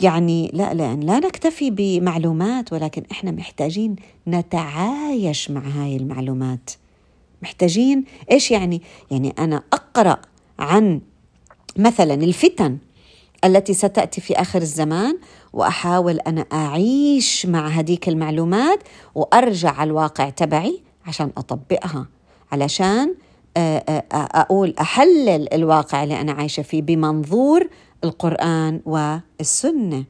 يعني 0.01 0.51
لا 0.53 0.73
لا 0.73 0.95
لا 0.95 1.19
نكتفي 1.19 1.71
بمعلومات 1.71 2.73
ولكن 2.73 3.03
إحنا 3.11 3.31
محتاجين 3.31 3.95
نتعايش 4.27 5.51
مع 5.51 5.61
هاي 5.61 5.95
المعلومات. 5.95 6.69
محتاجين 7.41 8.03
إيش 8.31 8.51
يعني؟ 8.51 8.81
يعني 9.11 9.33
أنا 9.39 9.63
أقرأ 9.73 10.17
عن 10.59 11.01
مثلا 11.77 12.13
الفتن 12.13 12.77
التي 13.45 13.73
ستأتي 13.73 14.21
في 14.21 14.33
آخر 14.35 14.61
الزمان 14.61 15.17
وأحاول 15.53 16.19
أنا 16.19 16.45
أعيش 16.53 17.45
مع 17.45 17.67
هذيك 17.67 18.09
المعلومات 18.09 18.79
وأرجع 19.15 19.71
على 19.71 19.87
الواقع 19.87 20.29
تبعي 20.29 20.81
عشان 21.05 21.31
أطبقها 21.37 22.07
علشان 22.51 23.15
أقول 24.11 24.73
أحلل 24.81 25.53
الواقع 25.53 26.03
اللي 26.03 26.21
أنا 26.21 26.31
عايشة 26.31 26.63
فيه 26.63 26.81
بمنظور 26.81 27.67
القرآن 28.03 28.81
والسنة. 28.85 30.03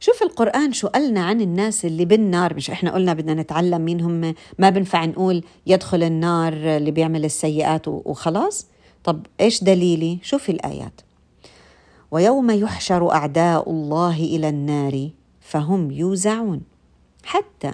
شوف 0.00 0.22
القرآن 0.22 0.72
شو 0.72 0.88
قالنا 0.88 1.24
عن 1.24 1.40
الناس 1.40 1.84
اللي 1.84 2.04
بالنار 2.04 2.54
مش 2.54 2.70
إحنا 2.70 2.94
قلنا 2.94 3.14
بدنا 3.14 3.42
نتعلم 3.42 3.80
مين 3.84 4.00
هم 4.00 4.34
ما 4.58 4.70
بنفع 4.70 5.04
نقول 5.04 5.44
يدخل 5.66 6.02
النار 6.02 6.52
اللي 6.52 6.90
بيعمل 6.90 7.24
السيئات 7.24 7.88
وخلاص. 7.88 8.66
طب 9.04 9.26
إيش 9.40 9.64
دليلي؟ 9.64 10.18
شوف 10.22 10.50
الآيات. 10.50 11.00
ويوم 12.10 12.50
يحشر 12.50 13.12
أعداء 13.12 13.70
الله 13.70 14.16
إلى 14.16 14.48
النار 14.48 15.10
فهم 15.40 15.90
يوزعون. 15.90 16.60
حتى 17.24 17.72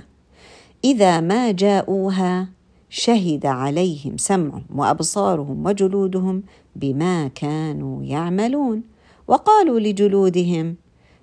إذا 0.85 1.21
ما 1.21 1.51
جاءوها 1.51 2.49
شهد 2.91 3.47
عليهم 3.47 4.17
سمعهم 4.17 4.65
وأبصارهم 4.75 5.67
وجلودهم 5.67 6.43
بما 6.77 7.29
كانوا 7.29 8.03
يعملون. 8.05 8.92
وقالوا 9.33 9.81
لجلودهم 9.81 10.77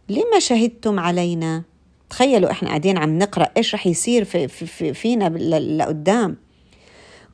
لما 0.09 0.39
شهدتم 0.39 0.99
علينا؟ 0.99 1.63
تخيلوا 2.09 2.51
إحنا 2.51 2.69
قاعدين 2.69 2.97
عم 2.97 3.17
نقرأ 3.17 3.47
إيش 3.57 3.75
رح 3.75 3.87
يصير 3.87 4.23
في 4.23 4.47
في 4.47 4.93
فينا 4.93 5.29
لقدام. 5.59 6.37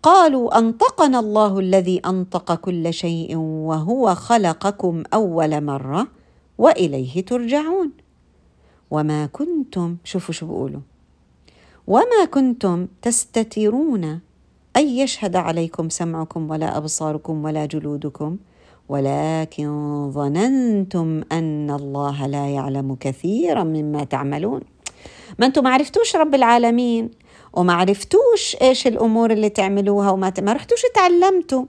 قالوا 0.03 0.57
أنطقنا 0.59 1.19
الله 1.19 1.59
الذي 1.59 2.01
أنطق 2.05 2.55
كل 2.55 2.93
شيء 2.93 3.35
وهو 3.37 4.15
خلقكم 4.15 5.03
أول 5.13 5.63
مرة 5.63 6.07
وإليه 6.57 7.25
ترجعون. 7.25 7.91
وما 8.91 9.25
كنتم 9.25 9.97
شوفوا 10.03 10.33
شو 10.33 10.45
بيقولوا 10.45 10.81
وما 11.87 12.25
كنتم 12.31 12.87
تستترون 13.01 14.03
أن 14.77 14.87
يشهد 14.87 15.35
عليكم 15.35 15.89
سمعكم 15.89 16.49
ولا 16.49 16.77
أبصاركم 16.77 17.43
ولا 17.43 17.65
جلودكم 17.65 18.37
ولكن 18.89 19.69
ظننتم 20.11 21.21
أن 21.31 21.71
الله 21.71 22.27
لا 22.27 22.47
يعلم 22.47 22.95
كثيرا 22.95 23.63
مما 23.63 24.03
تعملون. 24.03 24.61
ما 25.39 25.45
أنتم 25.45 25.63
ما 25.63 25.69
عرفتوش 25.69 26.15
رب 26.15 26.35
العالمين 26.35 27.11
وما 27.53 27.73
عرفتوش 27.73 28.57
إيش 28.61 28.87
الأمور 28.87 29.31
اللي 29.31 29.49
تعملوها 29.49 30.11
وما 30.11 30.33
ما 30.41 30.53
رحتوش 30.53 30.81
تعلمتوا. 30.95 31.65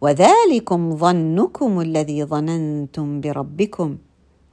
وذلكم 0.00 0.96
ظنكم 0.96 1.80
الذي 1.80 2.24
ظننتم 2.24 3.20
بربكم 3.20 3.96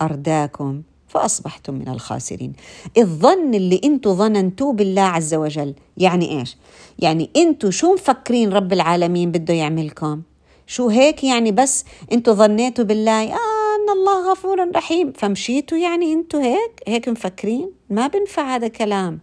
أرداكم 0.01 0.81
فأصبحتم 1.07 1.73
من 1.73 1.89
الخاسرين. 1.89 2.53
الظن 2.97 3.53
اللي 3.53 3.81
أنتوا 3.83 4.13
ظننتوه 4.13 4.73
بالله 4.73 5.01
عز 5.01 5.33
وجل 5.33 5.73
يعني 5.97 6.39
إيش؟ 6.39 6.57
يعني 6.99 7.29
أنتوا 7.35 7.71
شو 7.71 7.93
مفكرين 7.93 8.53
رب 8.53 8.73
العالمين 8.73 9.31
بده 9.31 9.53
يعملكم؟ 9.53 10.21
شو 10.67 10.89
هيك 10.89 11.23
يعني 11.23 11.51
بس 11.51 11.85
أنتوا 12.11 12.33
ظنيتوا 12.33 12.85
بالله 12.85 13.33
آه 13.33 13.55
إن 13.75 13.89
الله 13.89 14.31
غفور 14.31 14.71
رحيم. 14.75 15.11
فمشيتوا 15.11 15.77
يعني 15.77 16.13
أنتوا 16.13 16.41
هيك 16.41 16.83
هيك 16.87 17.09
مفكرين 17.09 17.71
ما 17.89 18.07
بنفع 18.07 18.55
هذا 18.55 18.67
كلام. 18.67 19.19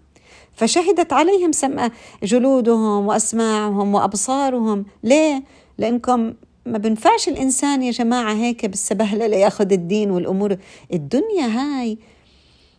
فشهدت 0.52 1.12
عليهم 1.12 1.52
سمع 1.52 1.90
جلودهم 2.22 3.06
وأسماعهم 3.06 3.94
وأبصارهم. 3.94 4.84
ليه؟ 5.02 5.42
لأنكم 5.78 6.34
ما 6.66 6.78
بنفعش 6.78 7.28
الإنسان 7.28 7.82
يا 7.82 7.90
جماعة 7.90 8.34
هيك 8.34 8.66
بالسبهلة 8.66 9.24
ياخذ 9.44 9.72
الدين 9.72 10.10
والأمور. 10.10 10.56
الدنيا 10.92 11.46
هاي 11.46 11.98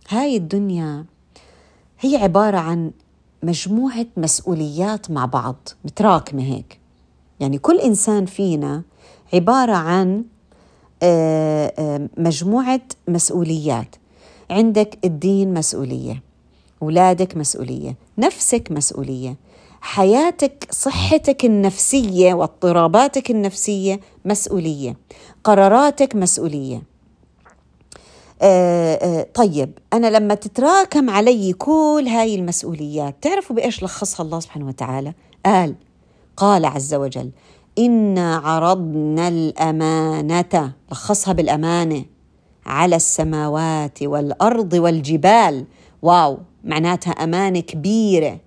هاي 0.09 0.37
الدنيا 0.37 1.05
هي 1.99 2.15
عبارة 2.15 2.57
عن 2.57 2.91
مجموعة 3.43 4.05
مسؤوليات 4.17 5.11
مع 5.11 5.25
بعض 5.25 5.69
متراكمة 5.85 6.43
هيك. 6.43 6.82
يعني 7.43 7.57
كل 7.57 7.79
إنسان 7.79 8.25
فينا 8.25 8.83
عبارة 9.33 9.71
عن 9.73 10.23
آه، 11.03 11.73
آه، 11.79 12.09
مجموعة 12.17 12.81
مسؤوليات. 13.07 13.95
عندك 14.51 14.97
الدين 15.05 15.53
مسؤولية 15.53 16.23
أولادك 16.81 17.37
مسؤولية 17.37 17.95
نفسك 18.17 18.71
مسؤولية 18.71 19.35
حياتك 19.81 20.67
صحتك 20.71 21.45
النفسية 21.45 22.33
واضطراباتك 22.33 23.31
النفسية 23.31 23.99
مسؤولية 24.25 24.97
قراراتك 25.43 26.15
مسؤولية. 26.15 26.81
آه 28.41 28.95
آه 28.95 29.27
طيب 29.33 29.71
أنا 29.93 30.07
لما 30.07 30.35
تتراكم 30.35 31.09
علي 31.09 31.53
كل 31.53 32.05
هاي 32.07 32.35
المسؤوليات 32.35 33.15
تعرفوا 33.21 33.55
بإيش 33.55 33.83
لخصها 33.83 34.23
الله 34.23 34.39
سبحانه 34.39 34.67
وتعالى؟ 34.67 35.13
قال 35.45 35.75
قال 36.37 36.65
عز 36.65 36.93
وجل 36.93 37.31
إنا 37.79 38.35
عرضنا 38.35 39.27
الأمانة 39.27 40.73
لخصها 40.91 41.33
بالأمانة 41.33 42.05
على 42.65 42.95
السماوات 42.95 44.03
والأرض 44.03 44.73
والجبال 44.73 45.65
واو 46.01 46.39
معناتها 46.63 47.11
أمانة 47.11 47.59
كبيرة. 47.59 48.39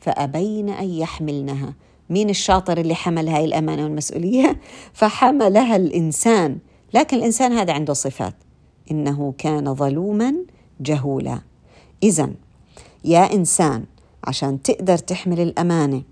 فأبين 0.00 0.68
أن 0.68 0.88
يحملنها. 0.88 1.74
مين 2.10 2.30
الشاطر 2.30 2.78
اللي 2.78 2.94
حمل 2.94 3.28
هاي 3.28 3.44
الأمانة 3.44 3.82
والمسؤولية؟ 3.84 4.60
فحملها 4.98 5.76
الإنسان. 5.76 6.58
لكن 6.94 7.16
الإنسان 7.16 7.52
هذا 7.52 7.72
عنده 7.72 7.92
صفات. 7.92 8.34
إنه 8.90 9.34
كان 9.38 9.74
ظلوما 9.74 10.34
جهولا. 10.80 11.40
إذا 12.02 12.30
يا 13.04 13.32
إنسان 13.34 13.84
عشان 14.24 14.62
تقدر 14.62 14.98
تحمل 14.98 15.40
الأمانة 15.40 16.02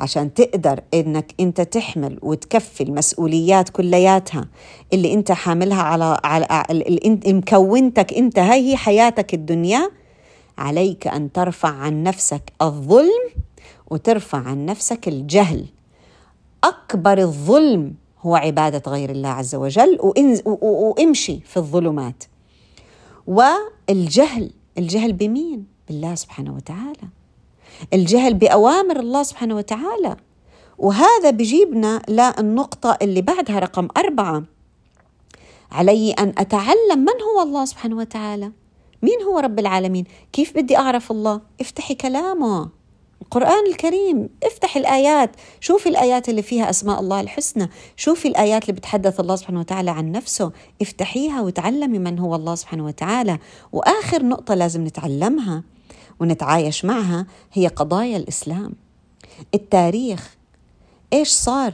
عشان 0.00 0.34
تقدر 0.34 0.80
إنك 0.94 1.34
أنت 1.40 1.60
تحمل 1.60 2.18
وتكفي 2.22 2.82
المسؤوليات 2.82 3.68
كلياتها 3.68 4.48
اللي 4.92 5.14
أنت 5.14 5.32
حاملها 5.32 5.82
على 5.82 6.18
على 6.24 6.64
مكونتك 7.26 8.14
أنت 8.14 8.38
هاي 8.38 8.70
هي 8.70 8.76
حياتك 8.76 9.34
الدنيا. 9.34 9.90
عليك 10.58 11.06
أن 11.06 11.32
ترفع 11.32 11.68
عن 11.68 12.02
نفسك 12.02 12.52
الظلم 12.62 13.30
وترفع 13.90 14.38
عن 14.38 14.66
نفسك 14.66 15.08
الجهل. 15.08 15.66
أكبر 16.64 17.18
الظلم 17.18 17.94
هو 18.20 18.36
عبادة 18.36 18.82
غير 18.90 19.10
الله 19.10 19.28
عز 19.28 19.54
وجل 19.54 19.98
وامشي 20.46 21.40
في 21.40 21.56
الظلمات. 21.56 22.24
والجهل 23.26 24.50
الجهل 24.78 25.12
بمين؟ 25.12 25.66
بالله 25.88 26.14
سبحانه 26.14 26.54
وتعالى. 26.54 27.19
الجهل 27.92 28.34
بأوامر 28.34 29.00
الله 29.00 29.22
سبحانه 29.22 29.56
وتعالى. 29.56 30.16
وهذا 30.78 31.30
بجيبنا 31.30 32.02
للنقطة 32.08 32.98
اللي 33.02 33.22
بعدها 33.22 33.58
رقم 33.58 33.88
أربعة. 33.96 34.42
علي 35.72 36.12
أن 36.12 36.34
أتعلم 36.38 36.98
من 36.98 37.22
هو 37.34 37.42
الله 37.42 37.64
سبحانه 37.64 37.96
وتعالى. 37.96 38.52
مين 39.02 39.22
هو 39.22 39.38
رب 39.38 39.58
العالمين؟ 39.58 40.04
كيف 40.32 40.56
بدي 40.56 40.76
أعرف 40.76 41.10
الله؟ 41.10 41.40
افتحي 41.60 41.94
كلامه. 41.94 42.68
القرآن 43.22 43.66
الكريم 43.66 44.28
افتح 44.44 44.76
الآيات. 44.76 45.30
شوفي 45.60 45.88
الآيات 45.88 46.28
اللي 46.28 46.42
فيها 46.42 46.70
أسماء 46.70 47.00
الله 47.00 47.20
الحسنى. 47.20 47.70
شوفي 47.96 48.28
الآيات 48.28 48.62
اللي 48.62 48.72
بتحدث 48.72 49.20
الله 49.20 49.36
سبحانه 49.36 49.60
وتعالى 49.60 49.90
عن 49.90 50.12
نفسه. 50.12 50.52
افتحيها 50.82 51.40
وتعلمي 51.40 51.98
من 51.98 52.18
هو 52.18 52.34
الله 52.34 52.54
سبحانه 52.54 52.84
وتعالى. 52.84 53.38
وآخر 53.72 54.24
نقطة 54.24 54.54
لازم 54.54 54.84
نتعلمها. 54.84 55.62
ونتعايش 56.20 56.84
معها 56.84 57.26
هي 57.52 57.66
قضايا 57.66 58.16
الإسلام. 58.16 58.72
التاريخ 59.54 60.36
إيش 61.12 61.28
صار؟ 61.28 61.72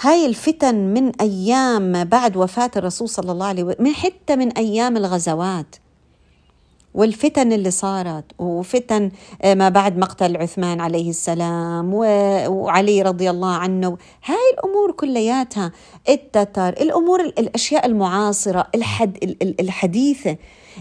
هاي 0.00 0.26
الفتن 0.26 0.74
من 0.74 1.12
أيام 1.20 2.04
بعد 2.04 2.36
وفاة 2.36 2.70
الرسول 2.76 3.08
صلى 3.08 3.32
الله 3.32 3.46
عليه 3.46 3.62
وسلم 3.62 3.94
حتى 3.94 4.36
من 4.36 4.52
أيام 4.52 4.96
الغزوات. 4.96 5.76
والفتن 6.94 7.52
اللي 7.52 7.70
صارت 7.70 8.24
وفتن 8.38 9.10
آه، 9.42 9.54
ما 9.54 9.68
بعد 9.68 9.98
مقتل 9.98 10.36
عثمان 10.36 10.80
عليه 10.80 11.10
السلام 11.10 11.94
وعلي 11.94 13.02
رضي 13.02 13.30
الله 13.30 13.52
عنه. 13.54 13.98
هاي 14.24 14.36
الأمور 14.54 14.92
كلياتها 14.92 15.72
التتر 16.08 16.68
الأمور 16.68 17.20
الأشياء 17.20 17.86
المعاصرة 17.86 18.66
الحد 18.74 19.36
الحديثة 19.60 20.36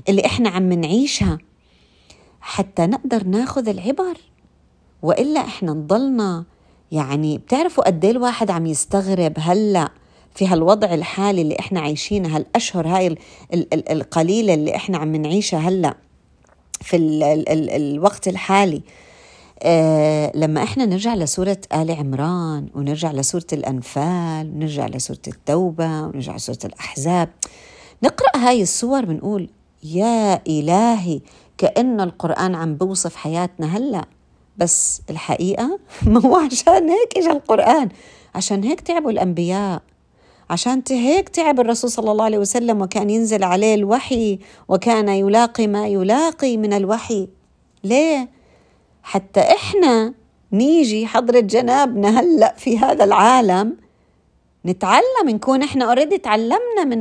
اللي 0.10 0.26
إحنا 0.26 0.50
عم 0.50 0.74
نعيشها. 0.74 1.38
حتى 2.42 2.86
نقدر 2.86 3.24
ناخذ 3.24 3.68
العبر. 3.70 4.18
وإلا 5.02 5.40
إحنا 5.40 5.72
نضلنا 5.74 6.44
يعني 6.92 7.38
بتعرفوا 7.38 7.84
قد 7.84 8.06
إيه 8.06 8.12
الواحد 8.12 8.52
عم 8.52 8.66
يستغرب 8.66 9.34
هلأ 9.38 9.92
في 10.36 10.48
هالوضع 10.48 10.94
الحالي 10.94 11.42
اللي 11.42 11.60
إحنا 11.60 11.80
عايشينه 11.80 12.36
هالأشهر 12.36 12.88
هاي 12.88 13.08
ال 13.08 13.18
ال 13.54 13.92
القليلة 13.92 14.54
اللي 14.54 14.76
إحنا 14.76 14.98
عم 14.98 15.16
نعيشها 15.16 15.60
هلأ 15.60 15.96
في 16.82 16.96
ال 16.98 17.24
ال 17.24 17.50
ال 17.50 17.70
الوقت 17.70 18.28
الحالي. 18.28 18.82
آه 19.64 20.32
لما 20.36 20.64
إحنا 20.64 20.86
نرجع 20.86 21.16
لسورة 21.16 21.58
آل 21.74 21.92
عمران 21.92 22.68
ونرجع 22.76 23.12
لسورة 23.12 23.46
الأنفال 23.54 24.52
ونرجع 24.56 24.88
لسورة 24.88 25.20
التوبة 25.28 26.02
ونرجع 26.02 26.36
لسورة 26.36 26.60
الأحزاب 26.66 27.30
نقرأ 28.04 28.38
هاي 28.38 28.62
السور 28.62 29.06
بنقول 29.06 29.50
يا 29.84 30.42
إلهي 30.48 31.22
كأن 31.58 32.02
القرآن 32.02 32.56
عم 32.56 32.76
بوصف 32.76 33.16
حياتنا 33.16 33.78
هلأ 33.78 34.06
بس 34.58 35.02
الحقيقة 35.10 35.80
ما 36.08 36.22
هو 36.22 36.36
عشان 36.36 36.90
هيك 36.90 37.18
إجا 37.18 37.32
القرآن 37.32 37.90
عشان 38.36 38.64
هيك 38.64 38.82
تعبوا 38.82 39.12
الأنبياء 39.12 39.82
عشان 40.50 40.84
هيك 40.90 41.30
تعب 41.30 41.60
الرسول 41.60 41.92
صلى 41.92 42.12
الله 42.12 42.26
عليه 42.26 42.38
وسلم 42.38 42.82
وكان 42.82 43.10
ينزل 43.10 43.44
عليه 43.44 43.76
الوحي 43.76 44.40
وكان 44.68 45.10
يلاقي 45.10 45.68
ما 45.68 45.88
يلاقي 45.88 46.58
من 46.58 46.74
الوحي. 46.74 47.28
ليه؟ 47.84 48.30
حتى 49.04 49.40
إحنا 49.40 50.14
نيجي 50.52 51.08
حضرة 51.08 51.40
جنابنا 51.40 52.20
هلأ 52.20 52.56
في 52.58 52.78
هذا 52.78 53.04
العالم 53.04 53.78
نتعلم 54.66 55.26
نكون 55.30 55.64
إحنا 55.64 55.86
اوريدي 55.86 56.18
تعلمنا 56.18 56.84
من 56.86 57.00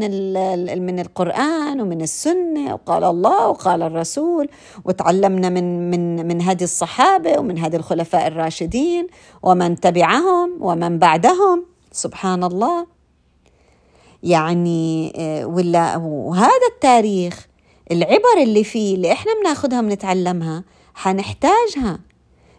من 0.86 0.98
القرآن 1.00 1.80
ومن 1.80 2.02
السنة 2.02 2.74
وقال 2.74 3.04
الله 3.04 3.48
وقال 3.48 3.82
الرسول 3.82 4.48
وتعلمنا 4.84 5.48
من 5.48 5.90
من 5.90 6.26
من 6.28 6.42
هدي 6.42 6.64
الصحابة 6.64 7.38
ومن 7.38 7.58
هدي 7.58 7.76
الخلفاء 7.76 8.26
الراشدين 8.26 9.06
ومن 9.42 9.80
تبعهم 9.80 10.56
ومن 10.60 10.98
بعدهم. 10.98 11.64
سبحان 11.92 12.44
الله. 12.44 12.86
يعني 14.22 15.12
آه، 15.16 15.46
ولا 15.46 15.96
وهذا 15.96 16.66
التاريخ 16.74 17.46
العبر 17.92 18.36
اللي 18.42 18.64
فيه 18.64 18.94
اللي 18.94 19.12
إحنا 19.12 19.32
بناخذها 19.40 19.80
بنتعلمها 19.80 20.64
حنحتاجها 20.94 21.98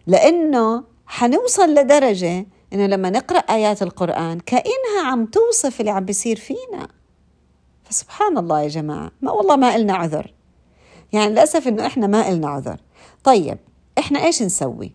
لأنه 0.06 0.84
حنوصل 1.06 1.74
لدرجة 1.74 2.46
إنه 2.72 2.86
لما 2.86 3.10
نقرأ 3.10 3.38
آيات 3.38 3.82
القرآن 3.82 4.40
كأنها 4.40 5.02
عم 5.04 5.26
توصف 5.26 5.80
اللي 5.80 5.90
عم 5.90 6.04
بيصير 6.04 6.36
فينا. 6.36 6.88
فسبحان 7.84 8.38
الله 8.38 8.60
يا 8.62 8.68
جماعة 8.68 9.10
ما 9.22 9.32
والله 9.32 9.56
ما 9.56 9.76
إلنا 9.76 9.94
عذر. 9.94 10.34
يعني 11.12 11.30
للأسف 11.32 11.68
إنه 11.68 11.86
إحنا 11.86 12.06
ما 12.06 12.28
إلنا 12.28 12.48
عذر. 12.48 12.76
طيب 13.24 13.58
إحنا 13.98 14.24
إيش 14.24 14.42
نسوي؟ 14.42 14.92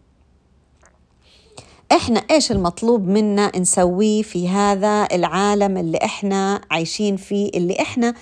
إحنا 1.91 2.19
إيش 2.31 2.51
المطلوب 2.51 3.07
منا 3.07 3.59
نسويه 3.59 4.21
في 4.21 4.49
هذا 4.49 5.07
العالم 5.11 5.77
اللي 5.77 5.97
إحنا 5.97 6.61
عايشين 6.71 7.17
فيه 7.17 7.49
اللي 7.55 7.81
إحنا 7.81 8.13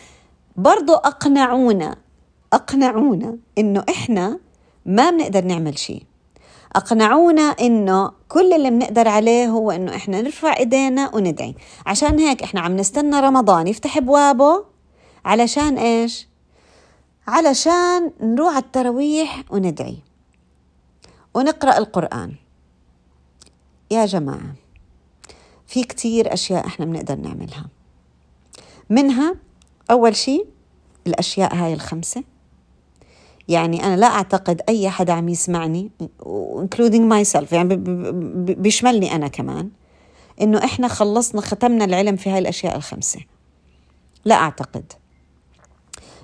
برضو 0.56 0.94
أقنعونا 0.94 1.96
أقنعونا 2.54 3.38
إنه 3.58 3.86
إحنا 3.90 4.40
ما 4.86 5.10
بنقدر 5.10 5.44
نعمل 5.44 5.78
شيء. 5.78 6.04
أقنعونا 6.76 7.42
إنه 7.42 8.12
كل 8.30 8.54
اللي 8.54 8.70
بنقدر 8.70 9.08
عليه 9.08 9.48
هو 9.48 9.72
إنه 9.72 9.96
إحنا 9.96 10.22
نرفع 10.22 10.58
إيدينا 10.58 11.16
وندعي. 11.16 11.56
عشان 11.86 12.20
هيك 12.20 12.44
إحنا 12.44 12.62
عم 12.62 12.76
نستنى 12.76 13.20
رمضان 13.20 13.68
يفتح 13.68 13.98
أبوابه. 13.98 14.66
علشان 15.26 15.78
إيش؟ 15.78 16.28
علشان 17.28 18.12
نروح 18.22 18.54
على 18.56 18.64
التراويح 18.64 19.44
وندعي. 19.50 19.98
ونقرأ 21.34 21.78
القرآن. 21.78 22.36
يا 23.92 24.06
جماعة 24.06 24.56
في 25.68 25.84
كتير 25.84 26.34
أشياء 26.34 26.68
إحنا 26.68 26.86
بنقدر 26.86 27.16
نعملها. 27.16 27.66
منها 28.90 29.36
أول 29.92 30.16
شيء 30.16 30.46
الأشياء 31.08 31.56
هاي 31.56 31.74
الخمسة. 31.74 32.24
يعني 33.48 33.84
أنا 33.84 33.96
لا 33.96 34.08
أعتقد 34.08 34.62
أي 34.70 34.90
حدا 34.90 35.14
عم 35.14 35.30
يسمعني 35.30 35.92
including 36.56 37.12
myself 37.12 37.54
يعني 37.54 37.76
بيشملني 38.56 39.16
أنا 39.16 39.28
كمان 39.28 39.70
إنه 40.42 40.64
إحنا 40.64 40.88
خلصنا 40.88 41.42
ختمنا 41.42 41.86
العلم 41.86 42.16
في 42.16 42.30
هاي 42.30 42.40
الأشياء 42.40 42.76
الخمسة. 42.76 43.20
لا 44.26 44.36
أعتقد. 44.36 44.94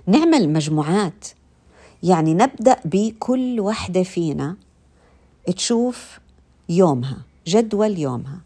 نعمل 0.07 0.49
مجموعات. 0.49 1.27
يعني 2.03 2.33
نبدأ 2.33 2.77
بكل 2.85 3.59
وحدة 3.59 4.03
فينا 4.03 4.57
تشوف 5.55 6.19
يومها 6.69 7.17
جدول 7.47 7.99
يومها. 7.99 8.41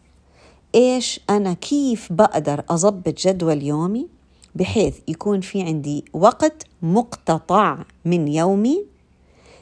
إيش 0.75 1.19
أنا 1.29 1.53
كيف 1.53 2.13
بقدر 2.13 2.63
أضبط 2.69 3.19
جدول 3.27 3.63
يومي 3.63 4.07
بحيث 4.55 4.97
يكون 5.07 5.41
في 5.41 5.61
عندي 5.61 6.05
وقت 6.13 6.67
مقتطع 6.81 7.77
من 8.05 8.27
يومي 8.27 8.85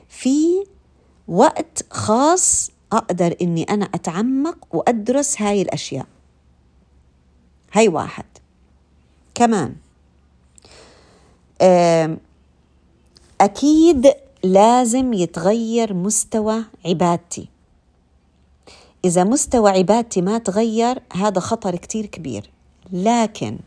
في 0.10 0.66
وقت 1.28 1.86
خاص 1.92 2.72
أقدر 2.92 3.36
إني 3.42 3.64
أنا 3.64 3.86
أتعمق 3.86 4.76
وأدرس 4.76 5.42
هاي 5.42 5.62
الأشياء. 5.62 6.06
هاي 7.74 7.88
واحد. 7.88 8.26
كمان 9.36 9.76
أكيد 13.42 14.14
لازم 14.44 15.14
يتغير 15.14 15.94
مستوى 15.94 16.64
عبادتي. 16.86 17.50
إذا 19.06 19.24
مستوى 19.24 19.72
عبادتي 19.72 20.22
ما 20.22 20.38
تغير 20.38 21.00
هذا 21.14 21.40
خطر 21.40 21.76
كتير 21.76 22.06
كبير. 22.06 22.50
لكن 22.92 23.60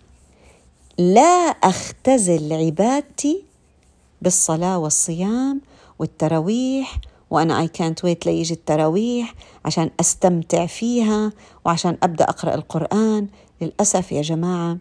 لا 0.99 1.49
أختزل 1.63 2.53
عبادتي 2.53 3.45
بالصلاة 4.23 4.79
والصيام 4.79 5.61
والتراويح 5.99 6.99
وأنا 7.31 7.61
اي 7.61 7.69
كانت 7.69 8.05
ويت 8.05 8.27
ليجي 8.27 8.55
التراويح 8.55 9.35
عشان 9.65 9.91
أستمتع 10.01 10.67
فيها 10.67 11.33
وعشان 11.65 11.97
أبدأ 12.03 12.25
أقرأ 12.25 12.55
القرآن. 12.55 13.27
للأسف 13.61 14.13
يا 14.13 14.23
جماعة 14.23 14.79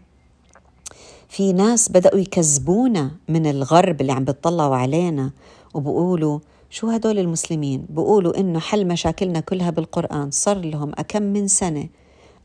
في 1.30 1.54
ناس 1.54 1.90
بدأوا 1.92 2.20
يكذبونا 2.20 3.12
من 3.30 3.46
الغرب 3.46 4.02
اللي 4.02 4.12
عم 4.12 4.24
بيطلعوا 4.24 4.76
علينا 4.76 5.32
وبقولوا 5.74 6.40
شو 6.70 6.90
هدول 6.90 7.20
المسلمين؟ 7.20 7.86
بقولوا 7.90 8.40
إنه 8.40 8.60
حل 8.60 8.88
مشاكلنا 8.88 9.40
كلها 9.40 9.70
بالقرآن 9.70 10.32
صار 10.32 10.58
لهم 10.58 10.92
أكم 10.98 11.24
من 11.24 11.48
سنة 11.48 11.88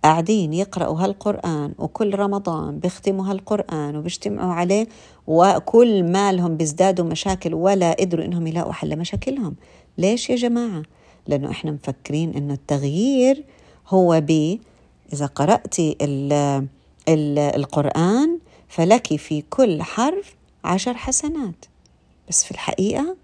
قاعدين 0.05 0.53
يقرأوا 0.53 1.01
هالقرآن 1.05 1.75
وكل 1.79 2.15
رمضان 2.19 2.79
بيختموا 2.79 3.31
هالقرآن 3.31 3.97
وبيجتمعوا 3.97 4.53
عليه 4.53 4.89
وكل 5.27 6.03
مالهم 6.05 6.57
بيزدادوا 6.57 7.05
مشاكل 7.05 7.55
ولا 7.55 7.93
قدروا 7.93 8.25
إنهم 8.25 8.47
يلاقوا 8.47 8.73
حل 8.73 8.99
مشاكلهم 8.99 9.55
ليش 9.99 10.31
يا 10.31 10.37
جماعة؟ 10.37 10.83
لأنه 11.27 11.51
إحنا 11.51 11.71
مفكرين 11.71 12.35
إنه 12.35 12.55
التغيير 12.55 13.45
هو 13.89 14.21
ب 14.21 14.59
إذا 15.13 15.27
قرأتي 15.27 15.97
ال 16.01 16.33
ال 17.09 17.39
القرآن 17.39 18.39
فلك 18.69 19.17
في 19.17 19.43
كل 19.51 19.83
حرف 19.83 20.35
عشر 20.65 20.95
حسنات. 20.95 21.65
بس 22.29 22.45
في 22.45 22.51
الحقيقة 22.51 23.17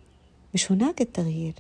مش 0.55 0.73
هناك 0.73 1.01
التغيير. 1.01 1.55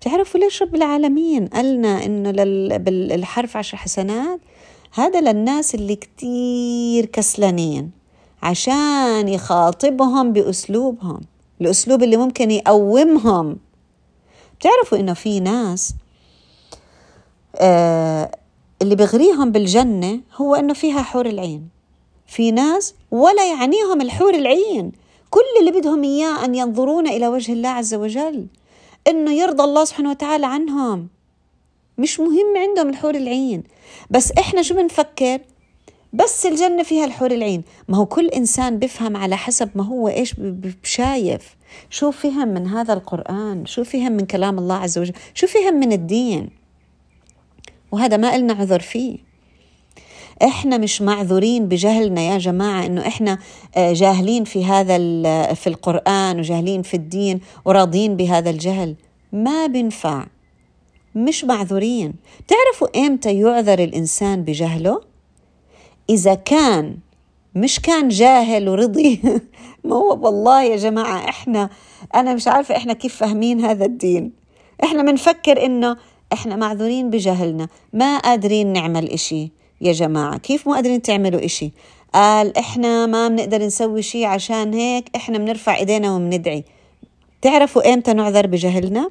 بتعرفوا 0.00 0.40
ليش 0.40 0.62
رب 0.62 0.74
العالمين 0.74 1.46
قالنا 1.46 2.04
إنه 2.06 2.30
بالحرف 2.78 3.56
عشر 3.56 3.76
حسنات؟ 3.76 4.40
هذا 4.92 5.20
للناس 5.20 5.74
اللي 5.74 5.96
كتير 5.96 7.06
كسلانين 7.06 7.90
عشان 8.42 9.28
يخاطبهم 9.28 10.32
بأسلوبهم 10.32 11.20
الأسلوب 11.60 12.02
اللي 12.02 12.16
ممكن 12.16 12.50
يقومهم. 12.50 13.56
بتعرفوا 14.58 14.98
إنه 14.98 15.14
في 15.14 15.40
ناس 15.40 15.94
آه 17.56 18.30
اللي 18.82 18.94
بغريهم 18.96 19.52
بالجنة 19.52 20.20
هو 20.36 20.54
إنه 20.54 20.74
فيها 20.74 21.02
حور 21.02 21.26
العين. 21.26 21.68
في 22.26 22.50
ناس 22.50 22.94
ولا 23.10 23.50
يعنيهم 23.50 24.00
الحور 24.00 24.34
العين 24.34 24.92
كل 25.30 25.40
اللي 25.60 25.80
بدهم 25.80 26.02
إياه 26.04 26.44
أن 26.44 26.54
ينظرون 26.54 27.08
إلى 27.08 27.28
وجه 27.28 27.52
الله 27.52 27.68
عز 27.68 27.94
وجل. 27.94 28.46
إنه 29.08 29.32
يرضى 29.32 29.64
الله 29.64 29.84
سبحانه 29.84 30.10
وتعالى 30.10 30.46
عنهم. 30.46 31.08
مش 31.98 32.20
مهم 32.20 32.56
عندهم 32.56 32.88
الحور 32.88 33.14
العين. 33.14 33.62
بس 34.10 34.32
إحنا 34.32 34.62
شو 34.62 34.74
بنفكر؟ 34.74 35.40
بس 36.12 36.46
الجنة 36.46 36.82
فيها 36.82 37.04
الحور 37.04 37.30
العين. 37.30 37.62
ما 37.88 37.96
هو 37.96 38.06
كل 38.06 38.28
إنسان 38.28 38.78
بفهم 38.78 39.16
على 39.16 39.36
حسب 39.36 39.70
ما 39.74 39.84
هو 39.84 40.08
إيش 40.08 40.34
بشايف 40.38 41.56
شو 41.90 42.10
فهم 42.10 42.48
من 42.48 42.66
هذا 42.66 42.92
القرآن؟ 42.92 43.66
شو 43.66 43.84
فهم 43.84 44.12
من 44.12 44.26
كلام 44.26 44.58
الله 44.58 44.74
عز 44.74 44.98
وجل؟ 44.98 45.14
شو 45.34 45.46
فهم 45.46 45.74
من 45.74 45.92
الدين؟ 45.92 46.50
وهذا 47.92 48.16
ما 48.16 48.36
إلنا 48.36 48.52
عذر 48.52 48.80
فيه. 48.80 49.27
إحنا 50.42 50.78
مش 50.78 51.02
معذورين 51.02 51.68
بجهلنا 51.68 52.20
يا 52.20 52.38
جماعة 52.38 52.86
إنه 52.86 53.06
إحنا 53.06 53.38
آه، 53.76 53.92
جاهلين 53.92 54.44
في 54.44 54.64
هذا 54.64 54.96
في 55.54 55.66
القرآن 55.66 56.38
وجاهلين 56.38 56.82
في 56.82 56.94
الدين 56.94 57.40
وراضين 57.64 58.16
بهذا 58.16 58.50
الجهل. 58.50 58.94
ما 59.32 59.66
بنفع. 59.66 60.26
مش 61.14 61.44
معذورين. 61.44 62.14
تعرفوا 62.48 63.06
إمتى 63.06 63.40
يعذر 63.40 63.78
الإنسان 63.78 64.42
بجهله؟ 64.42 65.00
إذا 66.10 66.34
كان 66.34 66.96
مش 67.54 67.80
كان 67.80 68.08
جاهل 68.08 68.68
ورضي. 68.68 69.20
ما 69.84 69.96
هو 69.96 70.18
والله 70.22 70.62
يا 70.62 70.76
جماعة 70.76 71.28
إحنا 71.28 71.70
أنا 72.14 72.34
مش 72.34 72.48
عارفة 72.48 72.76
إحنا 72.76 72.92
كيف 72.92 73.16
فاهمين 73.16 73.64
هذا 73.64 73.84
الدين. 73.84 74.32
إحنا 74.84 75.02
بنفكر 75.02 75.64
إنه 75.66 75.96
إحنا 76.32 76.56
معذورين 76.56 77.10
بجهلنا. 77.10 77.68
ما 77.92 78.18
قادرين 78.18 78.72
نعمل 78.72 79.10
إشي. 79.10 79.57
يا 79.80 79.92
جماعة 79.92 80.38
كيف 80.38 80.68
مو 80.68 80.74
قادرين 80.74 81.02
تعملوا 81.02 81.44
إشي؟ 81.44 81.72
قال 82.14 82.58
إحنا 82.58 83.06
ما 83.06 83.28
بنقدر 83.28 83.62
نسوي 83.62 84.02
شيء 84.02 84.26
عشان 84.26 84.74
هيك 84.74 85.10
إحنا 85.16 85.38
بنرفع 85.38 85.76
إيدينا 85.76 86.14
وبندعي 86.16 86.64
تعرفوا 87.42 87.94
إمتى 87.94 88.12
نعذر 88.12 88.46
بجهلنا؟ 88.46 89.10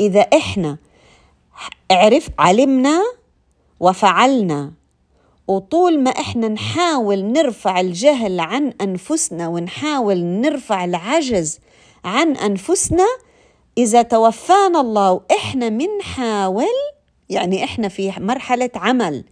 إذا 0.00 0.20
إحنا 0.20 0.76
عرف 1.90 2.28
علمنا 2.38 3.02
وفعلنا 3.80 4.72
وطول 5.48 6.02
ما 6.02 6.10
إحنا 6.10 6.48
نحاول 6.48 7.24
نرفع 7.24 7.80
الجهل 7.80 8.40
عن 8.40 8.72
أنفسنا 8.80 9.48
ونحاول 9.48 10.24
نرفع 10.24 10.84
العجز 10.84 11.58
عن 12.04 12.36
أنفسنا 12.36 13.06
إذا 13.78 14.02
توفانا 14.02 14.80
الله 14.80 15.12
وإحنا 15.12 15.68
منحاول 15.70 16.66
يعني 17.28 17.64
إحنا 17.64 17.88
في 17.88 18.12
مرحلة 18.18 18.70
عمل. 18.74 19.24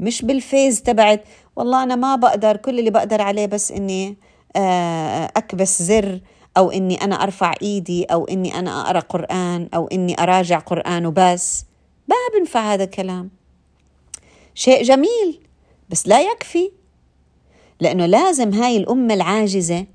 مش 0.00 0.22
بالفيز 0.22 0.82
تبعت. 0.82 1.24
والله 1.56 1.82
أنا 1.82 1.96
ما 1.96 2.16
بقدر 2.16 2.56
كل 2.56 2.78
اللي 2.78 2.90
بقدر 2.90 3.22
عليه 3.22 3.46
بس 3.46 3.72
إني 3.72 4.16
آه، 4.56 5.32
أكبس 5.36 5.82
زر 5.82 6.20
أو 6.56 6.70
إني 6.70 7.04
أنا 7.04 7.22
أرفع 7.22 7.54
إيدي 7.62 8.04
أو 8.04 8.24
إني 8.24 8.58
أنا 8.58 8.80
أقرأ 8.80 9.00
قرآن 9.00 9.68
أو 9.74 9.86
إني 9.86 10.22
أراجع 10.22 10.58
قرآن 10.58 11.06
وبس. 11.06 11.64
ما 12.08 12.16
بنفع 12.38 12.72
هذا 12.74 12.84
الكلام. 12.84 13.30
شيء 14.54 14.82
جميل 14.82 15.40
بس 15.90 16.08
لا 16.08 16.20
يكفي. 16.20 16.70
لأنه 17.80 18.06
لازم 18.06 18.54
هاي 18.54 18.76
الأمة 18.76 19.14
العاجزة 19.14 19.86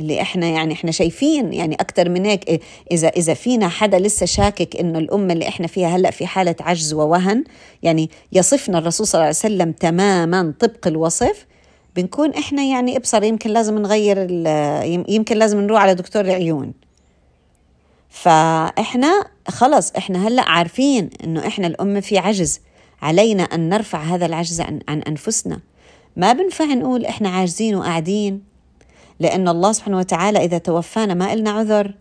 اللي 0.00 0.20
إحنا 0.20 0.46
يعني 0.46 0.74
إحنا 0.74 0.90
شايفين 0.90 1.52
يعني 1.52 1.74
أكثر 1.74 2.08
من 2.08 2.24
هيك 2.26 2.62
إذا 2.92 3.08
إذا 3.08 3.34
فينا 3.34 3.68
حدا 3.68 3.98
لسه 3.98 4.26
شاكك 4.26 4.76
إنه 4.76 4.98
الأمة 4.98 5.32
اللي 5.32 5.48
إحنا 5.48 5.66
فيها 5.66 5.88
هلأ 5.88 6.10
في 6.10 6.26
حالة 6.26 6.56
عجز 6.60 6.92
ووهن 6.94 7.44
يعني 7.82 8.10
يصفنا 8.32 8.78
الرسول 8.78 9.06
صلى 9.06 9.18
الله 9.18 9.26
عليه 9.26 9.36
وسلم 9.36 9.72
تماما 9.72 10.54
طبق 10.60 10.86
الوصف 10.86 11.46
بنكون 11.96 12.30
إحنا 12.30 12.62
يعني 12.62 12.96
إبصر 12.96 13.22
يمكن 13.22 13.50
لازم 13.50 13.78
نغير 13.78 14.18
يمكن 15.08 15.36
لازم 15.36 15.60
نروح 15.60 15.80
على 15.80 15.94
دكتور 15.94 16.24
العيون 16.24 16.72
فإحنا 18.10 19.24
خلص 19.48 19.92
إحنا 19.96 20.28
هلأ 20.28 20.48
عارفين 20.48 21.10
إنه 21.24 21.46
إحنا 21.46 21.66
الأمة 21.66 22.00
في 22.00 22.18
عجز 22.18 22.60
علينا 23.02 23.42
أن 23.42 23.68
نرفع 23.68 24.02
هذا 24.02 24.26
العجز 24.26 24.60
عن, 24.60 24.80
عن 24.88 25.02
أنفسنا. 25.02 25.60
ما 26.16 26.32
بنفع 26.32 26.64
نقول 26.64 27.04
إحنا 27.04 27.28
عاجزين 27.28 27.74
وقاعدين. 27.74 28.42
لأن 29.20 29.48
الله 29.48 29.72
سبحانه 29.72 29.98
وتعالى 29.98 30.44
إذا 30.44 30.58
توفانا 30.58 31.14
ما 31.14 31.32
إلنا 31.32 31.50
عذر. 31.50 31.94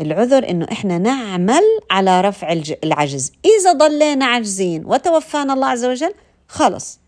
العذر 0.00 0.50
إنه 0.50 0.66
إحنا 0.72 0.98
نعمل 0.98 1.62
على 1.90 2.20
رفع 2.20 2.52
العجز. 2.84 3.32
إذا 3.44 3.72
ضلينا 3.72 4.24
عاجزين 4.24 4.84
وتوفانا 4.86 5.52
الله 5.52 5.66
عز 5.66 5.84
وجل 5.84 6.14
خلص. 6.48 7.00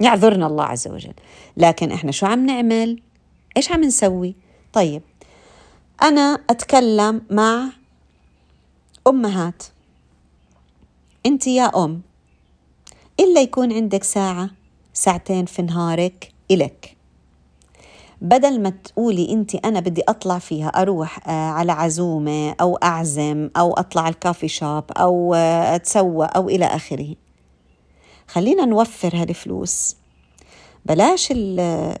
يعذرنا 0.00 0.46
الله 0.46 0.64
عز 0.64 0.88
وجل. 0.88 1.14
لكن 1.56 1.92
إحنا 1.92 2.12
شو 2.12 2.26
عم 2.26 2.46
نعمل؟ 2.46 3.02
إيش 3.56 3.72
عم 3.72 3.84
نسوي؟ 3.84 4.34
طيب 4.72 5.02
أنا 6.02 6.38
أتكلم 6.50 7.22
مع 7.30 7.64
أمهات. 9.06 9.62
أنت 11.26 11.46
يا 11.46 11.84
أم 11.84 12.02
إلا 13.20 13.40
يكون 13.40 13.72
عندك 13.72 14.04
ساعة 14.04 14.50
ساعتين 14.92 15.44
في 15.44 15.62
نهارك 15.62 16.32
إلك. 16.50 16.96
بدل 18.20 18.62
ما 18.62 18.70
تقولي 18.70 19.32
انت 19.32 19.54
أنا 19.54 19.80
بدي 19.80 20.02
أطلع 20.08 20.38
فيها 20.38 20.68
أروح 20.68 21.28
آه، 21.28 21.50
على 21.50 21.72
عزومة 21.72 22.54
أو 22.60 22.76
أعزم 22.76 23.50
أو 23.56 23.72
أطلع 23.72 24.08
الكافي 24.08 24.48
شوب 24.48 24.84
أو 24.92 25.34
آه، 25.34 25.74
أتسوى 25.74 26.26
أو 26.26 26.48
إلى 26.48 26.64
آخره. 26.64 27.14
خلينا 28.28 28.64
نوفر 28.64 29.16
هالفلوس. 29.16 29.96
بلاش 30.86 31.32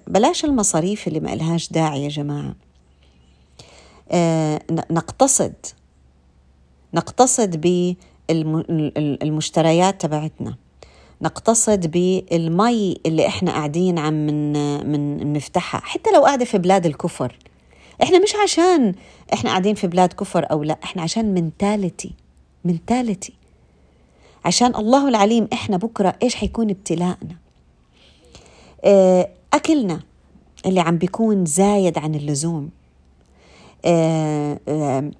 بلاش 0.06 0.44
المصاريف 0.44 1.08
اللي 1.08 1.20
ما 1.20 1.34
لهاش 1.34 1.72
داعي 1.72 2.04
يا 2.04 2.08
جماعة. 2.08 2.54
آه، 4.10 4.60
نقتصد 4.90 5.54
نقتصد 6.94 7.60
بالمشتريات 8.28 10.00
تبعتنا. 10.00 10.56
نقتصد 11.22 11.90
بالمي 11.90 12.96
اللي 13.06 13.26
إحنا 13.26 13.50
قاعدين 13.50 13.98
عم 13.98 14.14
من 14.14 14.52
من 14.92 15.32
نفتحها 15.32 15.80
حتى 15.80 16.10
لو 16.10 16.24
قاعدة 16.24 16.44
في 16.44 16.58
بلاد 16.58 16.86
الكفر. 16.86 17.36
إحنا 18.02 18.18
مش 18.18 18.32
عشان 18.44 18.94
إحنا 19.32 19.50
قاعدين 19.50 19.74
في 19.74 19.86
بلاد 19.86 20.12
كفر 20.12 20.46
أو 20.50 20.62
لا 20.62 20.78
إحنا 20.84 21.02
عشان 21.02 21.34
منتاليتي 21.34 22.12
منتاليتي 22.64 23.32
عشان 24.44 24.74
الله 24.74 25.08
العليم 25.08 25.48
إحنا 25.52 25.76
بكرة 25.76 26.14
إيش 26.22 26.34
حيكون 26.34 26.70
ابتلاءنا 26.70 27.36
آه، 28.84 29.28
أكلنا 29.54 30.00
اللي 30.66 30.80
عم 30.80 30.98
بيكون 30.98 31.44
زايد 31.44 31.98
عن 31.98 32.14
اللزوم. 32.14 32.70
آه، 33.84 34.60
آه، 34.68 35.10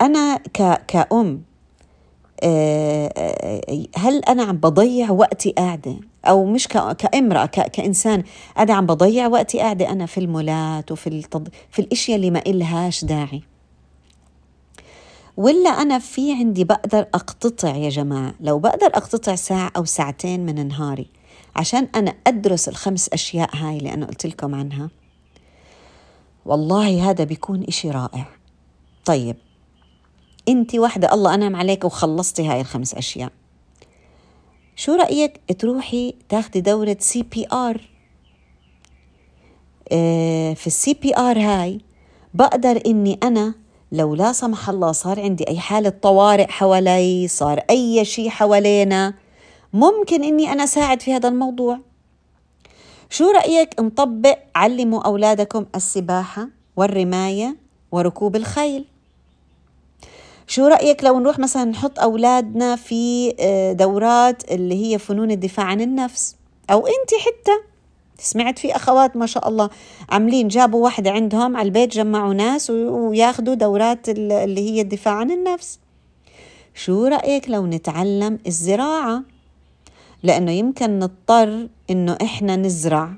أنا 0.00 0.36
كأم 0.88 1.42
هل 3.96 4.24
أنا 4.28 4.42
عم 4.42 4.56
بضيع 4.56 5.10
وقتي 5.10 5.50
قاعدة؟ 5.50 5.96
أو 6.24 6.44
مش 6.44 6.68
كامرأة 6.68 7.46
كإنسان 7.46 8.22
أنا 8.58 8.74
عم 8.74 8.86
بضيع 8.86 9.26
وقتي 9.26 9.58
قاعدة 9.58 9.90
أنا 9.90 10.06
في 10.06 10.18
المولات 10.18 10.92
وفي 10.92 11.06
التض... 11.06 11.48
في 11.70 11.78
الإشياء 11.78 12.16
اللي 12.16 12.30
ما 12.30 12.42
إلهاش 12.46 13.04
داعي. 13.04 13.42
ولا 15.36 15.70
أنا 15.70 15.98
في 15.98 16.32
عندي 16.32 16.64
بقدر 16.64 17.06
أقتطع 17.14 17.76
يا 17.76 17.88
جماعة؟ 17.88 18.34
لو 18.40 18.58
بقدر 18.58 18.86
أقتطع 18.86 19.34
ساعة 19.34 19.72
أو 19.76 19.84
ساعتين 19.84 20.46
من 20.46 20.68
نهاري 20.68 21.06
عشان 21.56 21.88
أنا 21.94 22.14
أدرس 22.26 22.68
الخمس 22.68 23.08
أشياء 23.08 23.56
هاي 23.56 23.76
اللي 23.78 23.94
أنا 23.94 24.06
قلت 24.06 24.26
لكم 24.26 24.54
عنها 24.54 24.90
والله 26.46 27.10
هذا 27.10 27.24
بيكون 27.24 27.64
إشي 27.64 27.90
رائع. 27.90 28.26
طيب 29.04 29.36
انت 30.48 30.74
واحدة 30.74 31.14
الله 31.14 31.34
أنعم 31.34 31.56
عليك 31.56 31.84
وخلصتي 31.84 32.46
هاي 32.46 32.60
الخمس 32.60 32.94
أشياء. 32.94 33.30
شو 34.76 34.94
رأيك 34.94 35.40
تروحي 35.58 36.14
تاخدي 36.28 36.60
دورة 36.60 36.96
CPR؟ 37.00 37.80
في 40.54 40.66
ال 40.66 40.94
CPR 40.94 41.38
هاي 41.38 41.80
بقدر 42.34 42.82
إني 42.86 43.18
أنا 43.22 43.54
لو 43.92 44.14
لا 44.14 44.32
سمح 44.32 44.68
الله 44.68 44.92
صار 44.92 45.20
عندي 45.20 45.48
أي 45.48 45.58
حالة 45.58 45.88
طوارئ 45.88 46.46
حوالي 46.46 47.28
صار 47.28 47.58
أي 47.70 48.04
شيء 48.04 48.28
حوالينا 48.28 49.14
ممكن 49.72 50.24
إني 50.24 50.52
أنا 50.52 50.66
ساعد 50.66 51.02
في 51.02 51.12
هذا 51.12 51.28
الموضوع. 51.28 51.78
شو 53.10 53.30
رأيك 53.30 53.80
نطبق 53.80 54.38
علموا 54.54 55.02
أولادكم 55.02 55.66
السباحة 55.74 56.48
والرماية 56.76 57.56
وركوب 57.92 58.36
الخيل؟ 58.36 58.84
شو 60.48 60.66
رأيك 60.66 61.04
لو 61.04 61.20
نروح 61.20 61.38
مثلا 61.38 61.64
نحط 61.64 61.98
أولادنا 61.98 62.76
في 62.76 63.34
آه، 63.40 63.72
دورات 63.72 64.50
اللي 64.50 64.86
هي 64.86 64.98
فنون 64.98 65.30
الدفاع 65.30 65.66
عن 65.66 65.80
النفس؟ 65.80 66.36
أو 66.70 66.86
أنت 66.86 67.14
حتى. 67.20 67.52
سمعت 68.18 68.58
في 68.58 68.76
أخوات 68.76 69.16
ما 69.16 69.26
شاء 69.26 69.48
الله 69.48 69.70
عاملين 70.08 70.48
جابوا 70.48 70.84
واحدة 70.84 71.10
عندهم 71.10 71.56
على 71.56 71.66
البيت 71.66 71.92
جمعوا 71.92 72.34
ناس 72.34 72.70
وياخدوا 72.70 73.54
دورات 73.54 74.08
اللي 74.08 74.70
هي 74.70 74.80
الدفاع 74.80 75.14
عن 75.14 75.30
النفس. 75.30 75.78
شو 76.74 77.06
رأيك 77.06 77.50
لو 77.50 77.66
نتعلم 77.66 78.38
الزراعة؟ 78.46 79.22
لأنه 80.22 80.52
يمكن 80.52 80.98
نضطر 80.98 81.68
إنه 81.90 82.18
إحنا 82.22 82.56
نزرع. 82.56 83.12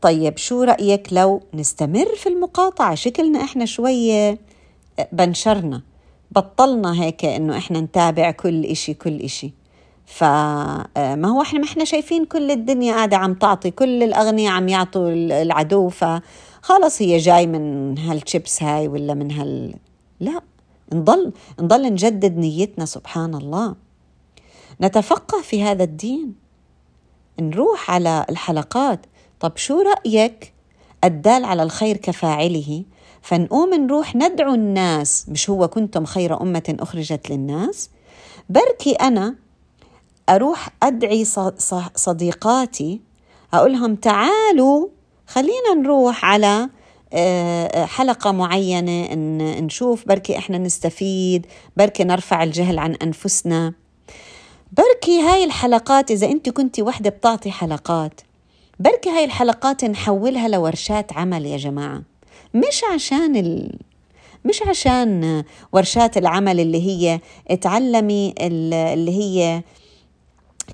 طيب 0.00 0.36
شو 0.36 0.62
رأيك 0.62 1.08
لو 1.12 1.42
نستمر 1.54 2.14
في 2.16 2.28
المقاطعة؟ 2.28 2.94
شكلنا 2.94 3.44
إحنا 3.44 3.64
شوية 3.64 4.38
آه، 4.98 5.08
بنشرنا 5.12 5.82
بطلنا 6.30 7.02
هيك 7.02 7.24
إنه 7.24 7.56
إحنا 7.58 7.80
نتابع 7.80 8.30
كل 8.30 8.64
إشي 8.64 8.94
كل 8.94 9.20
إشي. 9.20 9.52
فما 10.06 10.86
آه، 10.96 11.14
هو 11.26 11.42
إحنا 11.42 11.58
ما 11.58 11.64
إحنا 11.64 11.84
شايفين 11.84 12.24
كل 12.24 12.50
الدنيا 12.50 12.94
قاعدة 12.94 13.16
عم 13.16 13.34
تعطي 13.34 13.70
كل 13.70 14.02
الأغنياء 14.02 14.52
عم 14.52 14.68
يعطوا 14.68 15.10
العدو 15.42 15.88
فخلص 15.88 17.02
هي 17.02 17.16
جاي 17.16 17.46
من 17.46 17.98
هالشيبس 17.98 18.62
هاي 18.62 18.88
ولا 18.88 19.14
من 19.14 19.30
هال 19.30 19.74
لا 20.20 20.40
نضل 20.92 21.32
نضل 21.60 21.82
نجدد 21.82 22.36
نيتنا 22.38 22.84
سبحان 22.84 23.34
الله. 23.34 23.74
نتفقه 24.80 25.42
في 25.42 25.62
هذا 25.62 25.84
الدين. 25.84 26.34
نروح 27.40 27.90
على 27.90 28.26
الحلقات. 28.30 29.06
طب 29.40 29.56
شو 29.56 29.80
رأيك؟ 29.80 30.52
الدال 31.04 31.44
على 31.44 31.62
الخير 31.62 31.96
كفاعله. 31.96 32.84
فنقوم 33.22 33.74
نروح 33.74 34.16
ندعو 34.16 34.54
الناس. 34.54 35.26
مش 35.28 35.50
هو 35.50 35.68
كنتم 35.68 36.04
خير 36.04 36.42
أمة 36.42 36.76
أخرجت 36.80 37.30
للناس؟ 37.30 37.90
بركي 38.48 38.92
أنا 38.92 39.34
أروح 40.28 40.68
أدعي 40.82 41.24
صديقاتي. 41.94 43.00
أقولهم 43.54 43.94
تعالوا 43.94 44.88
خلينا 45.26 45.74
نروح 45.76 46.24
على 46.24 46.68
آه، 47.12 47.84
حلقة 47.84 48.32
معينة 48.32 49.14
نشوف 49.60 50.08
بركي 50.08 50.38
إحنا 50.38 50.58
نستفيد 50.58 51.46
بركي 51.76 52.04
نرفع 52.04 52.42
الجهل 52.42 52.78
عن 52.78 52.94
أنفسنا. 52.94 53.74
بركي 54.72 55.20
هاي 55.20 55.44
الحلقات 55.44 56.10
إذا 56.10 56.26
أنت 56.26 56.48
كنت 56.48 56.80
وحدة 56.80 57.10
بتعطي 57.10 57.50
حلقات 57.50 58.20
بركي 58.80 59.10
هاي 59.10 59.24
الحلقات 59.24 59.84
نحولها 59.84 60.48
لورشات 60.48 61.12
عمل 61.12 61.46
يا 61.46 61.56
جماعة. 61.56 62.02
مش 62.54 62.84
عشان 62.94 63.36
ال... 63.36 63.78
مش 64.44 64.62
عشان 64.62 65.44
ورشات 65.72 66.16
العمل 66.16 66.60
اللي 66.60 66.86
هي 66.86 67.20
اتعلمي 67.50 68.34
اللي 68.40 69.10
هي 69.10 69.62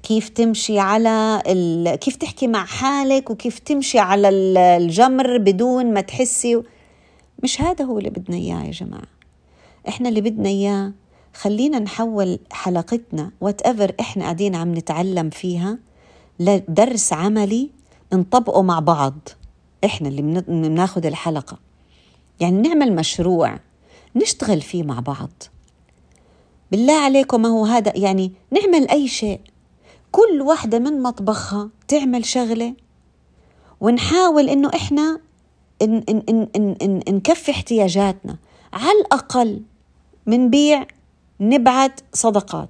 كيف 0.03 0.29
تمشي 0.29 0.79
على 0.79 1.43
ال... 1.47 1.95
كيف 1.95 2.17
تحكي 2.17 2.47
مع 2.47 2.65
حالك 2.65 3.31
وكيف 3.31 3.59
تمشي 3.59 3.99
على 3.99 4.29
الجمر 4.29 5.39
بدون 5.39 5.95
ما 5.95 6.01
تحسي 6.01 6.63
مش 7.43 7.61
هذا 7.61 7.85
هو 7.85 7.99
اللي 7.99 8.11
بدنا 8.11 8.37
إياه 8.37 8.65
يا 8.65 8.71
جماعة. 8.71 9.09
إحنا 9.89 10.09
اللي 10.09 10.21
بدنا 10.21 10.49
إياه 10.49 10.93
خلينا 11.37 11.79
نحول 11.79 12.39
حلقتنا 12.51 13.31
وات 13.41 13.63
ايفر 13.63 13.95
إحنا 14.01 14.25
قاعدين 14.25 14.55
عم 14.55 14.75
نتعلم 14.75 15.31
فيها 15.31 15.79
لدرس 16.41 17.13
عملي 17.13 17.71
نطبقه 18.13 18.63
مع 18.63 18.79
بعض. 18.79 19.15
إحنا 19.85 20.09
اللي 20.09 20.23
بناخذ 20.49 21.07
الحلقة. 21.07 21.59
يعني 22.41 22.69
نعمل 22.69 22.97
مشروع 22.97 23.59
نشتغل 24.17 24.61
فيه 24.61 24.83
مع 24.83 25.01
بعض. 25.01 25.31
بالله 26.71 27.01
عليكم 27.01 27.43
ما 27.43 27.49
هو 27.49 27.65
هذا 27.65 27.93
يعني 27.97 28.33
نعمل 28.51 28.89
أي 28.89 29.09
شيء. 29.09 29.41
كل 30.13 30.43
واحدة 30.43 30.79
من 30.79 31.03
مطبخها 31.03 31.71
تعمل 31.89 32.25
شغلة. 32.25 32.75
ونحاول 33.81 34.49
إنه 34.49 34.71
إحنا 34.75 35.21
إن 35.83 36.05
إن 36.09 36.23
إن 36.29 36.49
إن 36.57 36.77
إن 37.09 37.15
نكفي 37.15 37.51
احتياجاتنا. 37.51 38.37
على 38.73 39.01
الأقل 39.01 39.63
منبيع 40.27 40.87
نبعت 41.41 42.01
صدقات. 42.13 42.69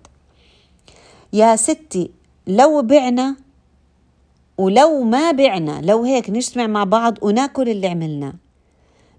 يا 1.33 1.57
ستي 1.57 2.11
لو 2.47 2.83
بعنا 2.83 3.37
ولو 4.59 5.03
ما 5.03 5.31
بعنا 5.31 5.81
لو 5.83 6.05
هيك 6.05 6.31
نجتمع 6.31 6.67
مع 6.67 6.85
بعض 6.85 7.19
وناكل 7.23 7.69
اللي 7.69 7.87
عملناه 7.87 8.33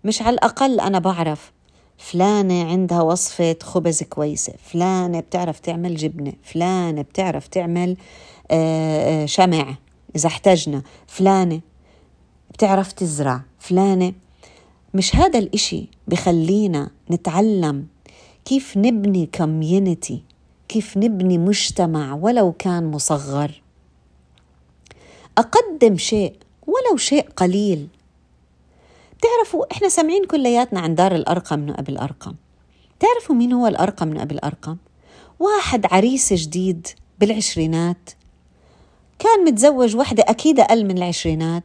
مش 0.03 0.21
على 0.21 0.33
الأقل 0.33 0.79
أنا 0.79 0.99
بعرف 0.99 1.51
فلانة 1.97 2.71
عندها 2.71 3.01
وصفة 3.01 3.55
خبز 3.63 4.03
كويسة 4.03 4.53
فلانة 4.63 5.19
بتعرف 5.19 5.59
تعمل 5.59 5.95
جبنة 5.95 6.33
فلانة 6.43 7.01
بتعرف 7.01 7.47
تعمل 7.47 7.97
آه، 8.51 9.23
آه، 9.23 9.25
شمع 9.25 9.75
إذا 10.15 10.27
احتجنا 10.27 10.81
فلانة 11.07 11.61
بتعرف 12.51 12.91
تزرع 12.91 13.41
فلانة. 13.59 14.13
مش 14.93 15.15
هذا 15.15 15.39
الإشي 15.39 15.89
بخلينا 16.07 16.89
نتعلم 17.11 17.87
كيف 18.47 18.77
نبني 18.77 19.29
كوميونتي 19.35 20.23
كيف 20.69 20.97
نبني 20.97 21.37
مجتمع 21.37 22.13
ولو 22.13 22.51
كان 22.51 22.91
مصغر؟ 22.91 23.61
أقدم 25.37 25.97
شيء 25.97 26.35
ولو 26.67 26.97
شيء 26.97 27.29
قليل. 27.29 27.87
بتعرفوا 29.17 29.71
إحنا 29.71 29.89
سامعين 29.89 30.25
كلياتنا 30.25 30.79
عن 30.79 30.95
دار 30.95 31.15
الأرقم 31.15 31.59
من 31.59 31.79
أبي 31.79 31.91
الأرقم. 31.91 32.35
تعرفوا 32.99 33.35
مين 33.35 33.53
هو 33.53 33.67
الأرقم 33.67 34.07
من 34.07 34.19
أبي 34.19 34.35
الأرقم؟ 34.35 34.77
واحد 35.39 35.85
عريس 35.91 36.33
جديد 36.33 36.87
بالعشرينات. 37.19 38.09
كان 39.19 39.45
متزوج 39.45 39.95
وحدة 39.95 40.23
أكيد 40.27 40.59
أقل 40.59 40.85
من 40.85 40.97
العشرينات. 40.97 41.63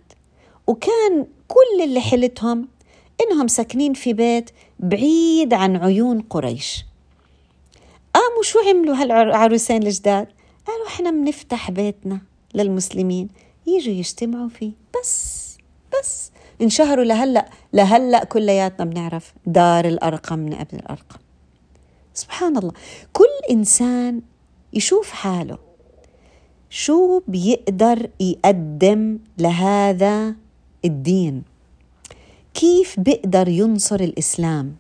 وكان 0.67 1.27
كل 1.49 1.85
اللي 1.85 2.01
حلتهم 2.01 2.69
إنهم 3.21 3.49
ساكنين 3.49 3.95
في 3.95 4.13
بيت 4.13 4.51
بعيد 4.83 5.55
عن 5.55 5.77
عيون 5.77 6.21
قريش. 6.21 6.85
قاموا 8.15 8.43
شو 8.43 8.59
عملوا 8.59 8.97
هالعروسين 8.97 9.83
الجداد؟ 9.83 10.29
قالوا 10.67 10.87
إحنا 10.87 11.11
بنفتح 11.11 11.71
بيتنا 11.71 12.21
للمسلمين 12.55 13.29
يجوا 13.67 13.95
يجتمعوا 13.95 14.49
فيه. 14.49 14.73
بس 15.01 15.43
بس 15.93 16.31
انشهروا 16.63 17.05
لهلأ 17.05 17.51
لهلأ 17.73 18.25
كلياتنا 18.25 18.85
بنعرف 18.85 19.35
دار 19.47 19.85
الأرقم 19.85 20.39
من 20.39 20.55
ابن 20.55 20.79
الأرقم. 20.79 21.19
سبحان 22.15 22.57
الله. 22.57 22.73
كل 23.13 23.25
إنسان 23.51 24.21
يشوف 24.73 25.11
حاله. 25.11 25.59
شو 26.71 27.23
بيقدر 27.29 28.11
يقدم 28.21 29.19
لهذا 29.39 30.35
الدين؟ 30.85 31.43
كيف 32.55 33.01
بيقدر 33.01 33.49
ينصر 33.49 34.01
الإسلام؟ 34.01 34.77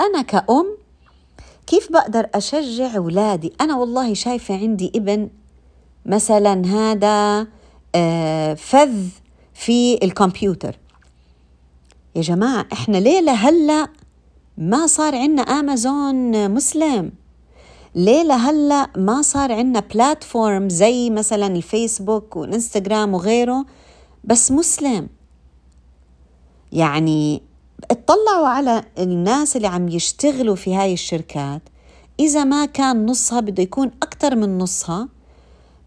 أنا 0.00 0.22
كأم 0.22 0.76
كيف 1.66 1.92
بقدر 1.92 2.28
أشجع 2.34 2.96
أولادي؟ 2.96 3.52
أنا 3.60 3.76
والله 3.76 4.14
شايفة 4.14 4.54
عندي 4.56 4.92
ابن 4.96 5.28
مثلا 6.06 6.66
هذا 6.66 7.46
آه، 7.94 8.54
فذ 8.54 9.08
في 9.54 10.04
الكمبيوتر. 10.04 10.78
يا 12.16 12.22
جماعة 12.22 12.66
إحنا 12.72 12.96
ليه 12.96 13.20
لهلا 13.20 13.88
ما 14.58 14.86
صار 14.86 15.14
عندنا 15.14 15.42
امازون 15.42 16.50
مسلم. 16.50 17.12
ليه 17.94 18.22
لهلا 18.22 18.90
ما 18.96 19.22
صار 19.22 19.52
عندنا 19.52 19.80
بلاتفورم 19.80 20.68
زي 20.68 21.10
مثلا 21.10 21.46
الفيسبوك 21.46 22.36
والإنستغرام 22.36 23.14
وغيره 23.14 23.66
بس 24.24 24.52
مسلم. 24.52 25.08
يعني 26.72 27.42
اطلعوا 27.90 28.48
على 28.48 28.84
الناس 28.98 29.56
اللي 29.56 29.68
عم 29.68 29.88
يشتغلوا 29.88 30.54
في 30.54 30.74
هاي 30.74 30.92
الشركات. 30.92 31.62
إذا 32.20 32.44
ما 32.44 32.64
كان 32.66 33.06
نصها 33.06 33.40
بده 33.40 33.62
يكون 33.62 33.90
أكثر 34.02 34.36
من 34.36 34.58
نصها 34.58 35.08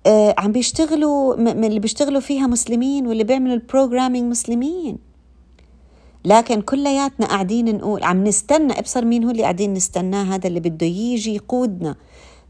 آه، 0.07 0.35
عم 0.37 0.51
بيشتغلوا 0.51 1.35
من 1.35 1.63
اللي 1.63 1.79
بيشتغلوا 1.79 2.21
فيها 2.21 2.47
مسلمين 2.47 3.07
واللي 3.07 3.23
بيعملوا 3.23 3.55
البروجرامينج 3.55 4.31
مسلمين. 4.31 4.97
لكن 6.25 6.61
كلياتنا 6.61 7.25
قاعدين 7.25 7.77
نقول 7.77 8.03
عم 8.03 8.23
نستنى 8.23 8.79
أبصر 8.79 9.05
مين 9.05 9.23
هو 9.23 9.29
اللي 9.29 9.41
قاعدين 9.41 9.73
نستناه؟ 9.73 10.23
هذا 10.35 10.47
اللي 10.47 10.59
بده 10.59 10.85
يجي 10.85 11.35
يقودنا. 11.35 11.95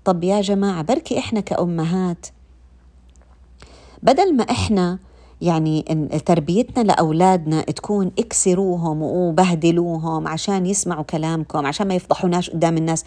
طب 0.05 0.23
يا 0.23 0.41
جماعة 0.41 0.81
بركي 0.81 1.19
إحنا 1.19 1.39
كأمهات 1.39 2.27
بدل 4.03 4.35
ما 4.35 4.43
إحنا 4.43 4.99
يعني 5.41 5.81
تربيتنا 6.25 6.83
لأولادنا 6.83 7.61
تكون 7.61 8.11
اكسروهم 8.19 9.01
وبهدلوهم 9.01 10.27
عشان 10.27 10.65
يسمعوا 10.65 11.03
كلامكم 11.03 11.65
عشان 11.65 11.87
ما 11.87 11.95
يفضحوناش 11.95 12.49
قدام 12.49 12.77
الناس. 12.77 13.03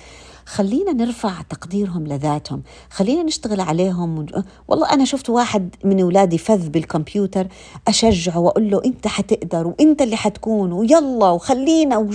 خلينا 0.48 0.92
نرفع 0.92 1.42
تقديرهم 1.50 2.06
لذاتهم 2.06 2.62
خلينا 2.90 3.22
نشتغل 3.22 3.60
عليهم 3.60 4.26
والله 4.68 4.92
أنا 4.92 5.04
شفت 5.04 5.30
واحد 5.30 5.74
من 5.84 6.00
أولادي 6.00 6.38
فذ 6.38 6.68
بالكمبيوتر 6.68 7.46
أشجعه 7.88 8.38
وأقول 8.38 8.70
له 8.70 8.82
أنت 8.84 9.06
حتقدر 9.06 9.66
وأنت 9.66 10.02
اللي 10.02 10.16
حتكون 10.16 10.72
ويلا 10.72 11.30
وخلينا 11.30 12.08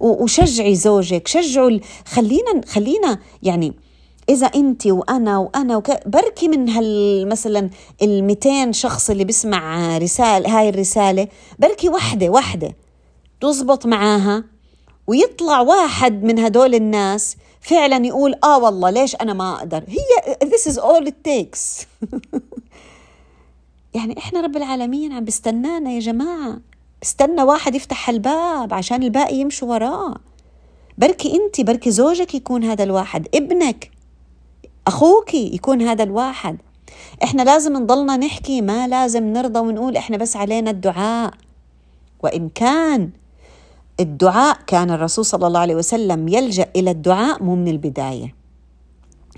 وشجعي 0.00 0.74
زوجك 0.74 1.28
شجعوا 1.28 1.78
خلينا 2.04 2.60
خلينا 2.66 3.18
يعني 3.42 3.72
إذا 4.28 4.46
أنت 4.46 4.86
وأنا 4.86 5.38
وأنا 5.38 5.76
وك... 5.76 6.08
بركي 6.08 6.48
من 6.48 6.68
هال 6.68 7.28
مثلا 7.28 7.70
ال 8.02 8.24
200 8.24 8.72
شخص 8.72 9.10
اللي 9.10 9.24
بيسمع 9.24 9.98
رساله 9.98 10.58
هاي 10.58 10.68
الرسالة 10.68 11.28
بركي 11.58 11.88
وحدة 11.88 12.28
وحدة 12.28 12.76
تزبط 13.40 13.86
معاها 13.86 14.44
ويطلع 15.06 15.60
واحد 15.60 16.22
من 16.22 16.38
هدول 16.38 16.74
الناس 16.74 17.36
فعلا 17.60 18.06
يقول 18.06 18.34
آه 18.44 18.58
والله 18.58 18.90
ليش 18.90 19.16
أنا 19.16 19.32
ما 19.32 19.54
أقدر؟ 19.54 19.84
هي 19.88 20.34
this 20.44 20.72
is 20.72 20.78
all 20.78 21.06
it 21.08 21.28
takes. 21.28 21.86
يعني 23.94 24.18
إحنا 24.18 24.40
رب 24.40 24.56
العالمين 24.56 25.12
عم 25.12 25.24
بستنانا 25.24 25.90
يا 25.90 26.00
جماعة. 26.00 26.60
بستنى 27.02 27.42
واحد 27.42 27.74
يفتح 27.74 28.08
الباب 28.08 28.74
عشان 28.74 29.02
الباقي 29.02 29.36
يمشوا 29.36 29.68
وراه. 29.68 30.14
بركي 30.98 31.36
أنت 31.36 31.60
بركي 31.60 31.90
زوجك 31.90 32.34
يكون 32.34 32.64
هذا 32.64 32.84
الواحد 32.84 33.28
ابنك. 33.34 33.97
أخوك 34.88 35.34
يكون 35.34 35.82
هذا 35.82 36.02
الواحد. 36.02 36.58
إحنا 37.22 37.42
لازم 37.42 37.76
نضلنا 37.76 38.16
نحكي 38.16 38.60
ما 38.60 38.88
لازم 38.88 39.32
نرضى 39.32 39.58
ونقول 39.58 39.96
إحنا 39.96 40.16
بس 40.16 40.36
علينا 40.36 40.70
الدعاء. 40.70 41.34
وإن 42.22 42.48
كان 42.48 43.10
الدعاء 44.00 44.58
كان 44.66 44.90
الرسول 44.90 45.24
صلى 45.24 45.46
الله 45.46 45.60
عليه 45.60 45.74
وسلم 45.74 46.28
يلجأ 46.28 46.66
إلى 46.76 46.90
الدعاء 46.90 47.42
مو 47.42 47.56
من 47.56 47.68
البداية. 47.68 48.34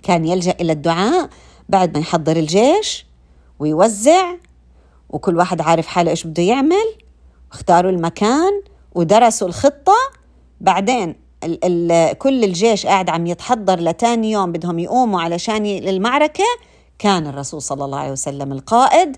كان 0.02 0.24
يلجأ 0.24 0.54
إلى 0.60 0.72
الدعاء 0.72 1.28
بعد 1.68 1.94
ما 1.94 2.00
يحضر 2.00 2.36
الجيش 2.36 3.06
ويوزع 3.58 4.34
وكل 5.08 5.36
واحد 5.36 5.60
عارف 5.60 5.86
حاله 5.86 6.10
إيش 6.10 6.26
بده 6.26 6.42
يعمل. 6.42 6.94
واختاروا 7.52 7.90
المكان 7.90 8.62
ودرسوا 8.94 9.48
الخطة. 9.48 9.96
بعدين 10.60 11.14
ال 11.44 11.58
ال 11.64 12.18
كل 12.18 12.44
الجيش 12.44 12.86
قاعد 12.86 13.10
عم 13.10 13.26
يتحضر 13.26 13.80
لتاني 13.80 14.30
يوم 14.30 14.52
بدهم 14.52 14.78
يقوموا 14.78 15.20
علشان 15.20 15.62
للمعركة. 15.62 16.44
كان 16.98 17.26
الرسول 17.26 17.62
صلى 17.62 17.84
الله 17.84 17.98
عليه 17.98 18.12
وسلم 18.12 18.52
القائد 18.52 19.16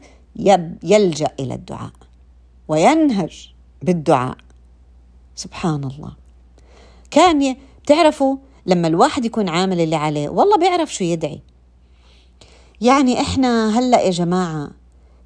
يلجأ 0.83 1.29
إلى 1.41 1.55
الدعاء 1.55 1.91
وينهج 2.69 3.53
بالدعاء. 3.83 4.37
سبحان 5.35 5.85
الله. 5.85 6.13
كان 7.11 7.57
بتعرفوا 7.85 8.37
لما 8.67 8.89
الواحد 8.89 9.25
يكون 9.25 9.49
عامل 9.49 9.81
اللي 9.81 9.97
عليه 9.97 10.29
والله 10.29 10.57
بيعرف 10.57 10.95
شو 10.95 11.05
يدعي. 11.05 11.41
يعني 12.81 13.21
إحنا 13.21 13.79
هلأ 13.79 14.01
يا 14.01 14.11
جماعة 14.11 14.71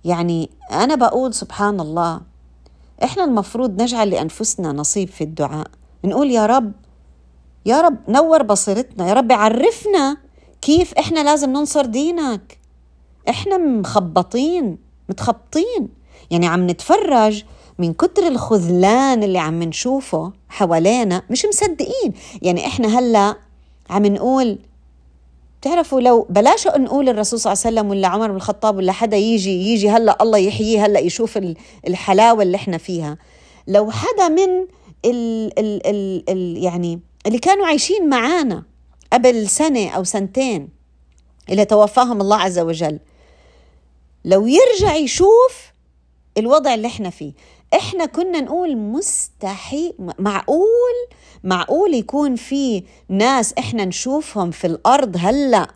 يعني 0.04 0.50
أنا 0.70 0.94
بقول 0.94 1.34
سبحان 1.34 1.80
الله 1.80 2.20
إحنا 3.04 3.24
المفروض 3.24 3.82
نجعل 3.82 4.10
لأنفسنا 4.10 4.72
نصيب 4.72 5.08
في 5.08 5.24
الدعاء. 5.24 5.66
نقول 6.04 6.30
يا 6.30 6.46
رب 6.46 6.72
يا 7.66 7.80
رب 7.80 7.96
نور 8.08 8.42
بصيرتنا. 8.42 9.08
يا 9.08 9.12
رب 9.14 9.32
عرفنا 9.32 10.16
كيف 10.62 10.94
إحنا 10.94 11.20
لازم 11.24 11.50
ننصر 11.50 11.86
دينك. 11.86 12.58
إحنا 13.28 13.58
مخبطين 13.58 14.78
متخبطين. 15.08 15.88
يعني 16.30 16.46
عم 16.46 16.70
نتفرج 16.70 17.44
من 17.78 17.92
كتر 17.94 18.26
الخذلان 18.26 19.22
اللي 19.22 19.38
عم 19.38 19.62
نشوفه 19.62 20.32
حوالينا 20.48 21.22
مش 21.30 21.46
مصدقين. 21.46 22.12
يعني 22.42 22.66
إحنا 22.66 22.98
هلأ 22.98 23.36
عم 23.90 24.06
نقول 24.06 24.58
بتعرفوا 25.60 26.00
لو 26.00 26.26
بلاش 26.30 26.66
نقول 26.66 27.08
الرسول 27.08 27.40
صلى 27.40 27.52
الله 27.52 27.62
عليه 27.66 27.74
وسلم 27.76 27.90
ولا 27.90 28.08
عمر 28.08 28.28
بن 28.30 28.36
الخطاب 28.36 28.76
ولا 28.76 28.92
حدا 28.92 29.16
يجي 29.16 29.72
يجي 29.72 29.90
هلأ 29.90 30.22
الله 30.22 30.38
يحييه 30.38 30.86
هلأ 30.86 31.00
يشوف 31.00 31.38
الحلاوة 31.88 32.42
اللي 32.42 32.56
إحنا 32.56 32.78
فيها. 32.78 33.18
لو 33.68 33.90
حدا 33.90 34.28
من 34.28 34.66
ال 35.04 35.58
ال 35.58 35.86
ال 35.86 36.24
ال 36.30 36.56
يعني 36.64 37.00
اللي 37.26 37.38
كانوا 37.38 37.66
عايشين 37.66 38.08
معانا 38.08 38.62
قبل 39.12 39.48
سنة 39.48 39.88
أو 39.90 40.04
سنتين 40.04 40.68
اللي 41.50 41.64
توفاهم 41.64 42.20
الله 42.20 42.36
عز 42.36 42.58
وجل. 42.58 42.98
لو 44.24 44.46
يرجع 44.46 44.94
يشوف 44.94 45.72
الوضع 46.38 46.74
اللي 46.74 46.86
إحنا 46.86 47.10
فيه 47.10 47.32
إحنا 47.74 48.06
كنا 48.06 48.40
نقول 48.40 48.76
مستحيل 48.76 49.92
معقول 50.18 51.06
معقول 51.44 51.94
يكون 51.94 52.36
في 52.36 52.84
ناس 53.08 53.52
إحنا 53.58 53.84
نشوفهم 53.84 54.50
في 54.50 54.66
الأرض 54.66 55.16
هلأ 55.18 55.68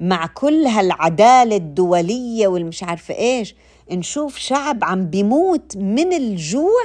مع 0.00 0.26
كل 0.26 0.66
هالعدالة 0.66 1.56
الدولية 1.56 2.48
والمش 2.48 2.82
عارفة 2.82 3.14
إيش. 3.14 3.54
نشوف 3.90 4.38
شعب 4.38 4.84
عم 4.84 5.06
بيموت 5.06 5.76
من 5.76 6.12
الجوع 6.12 6.84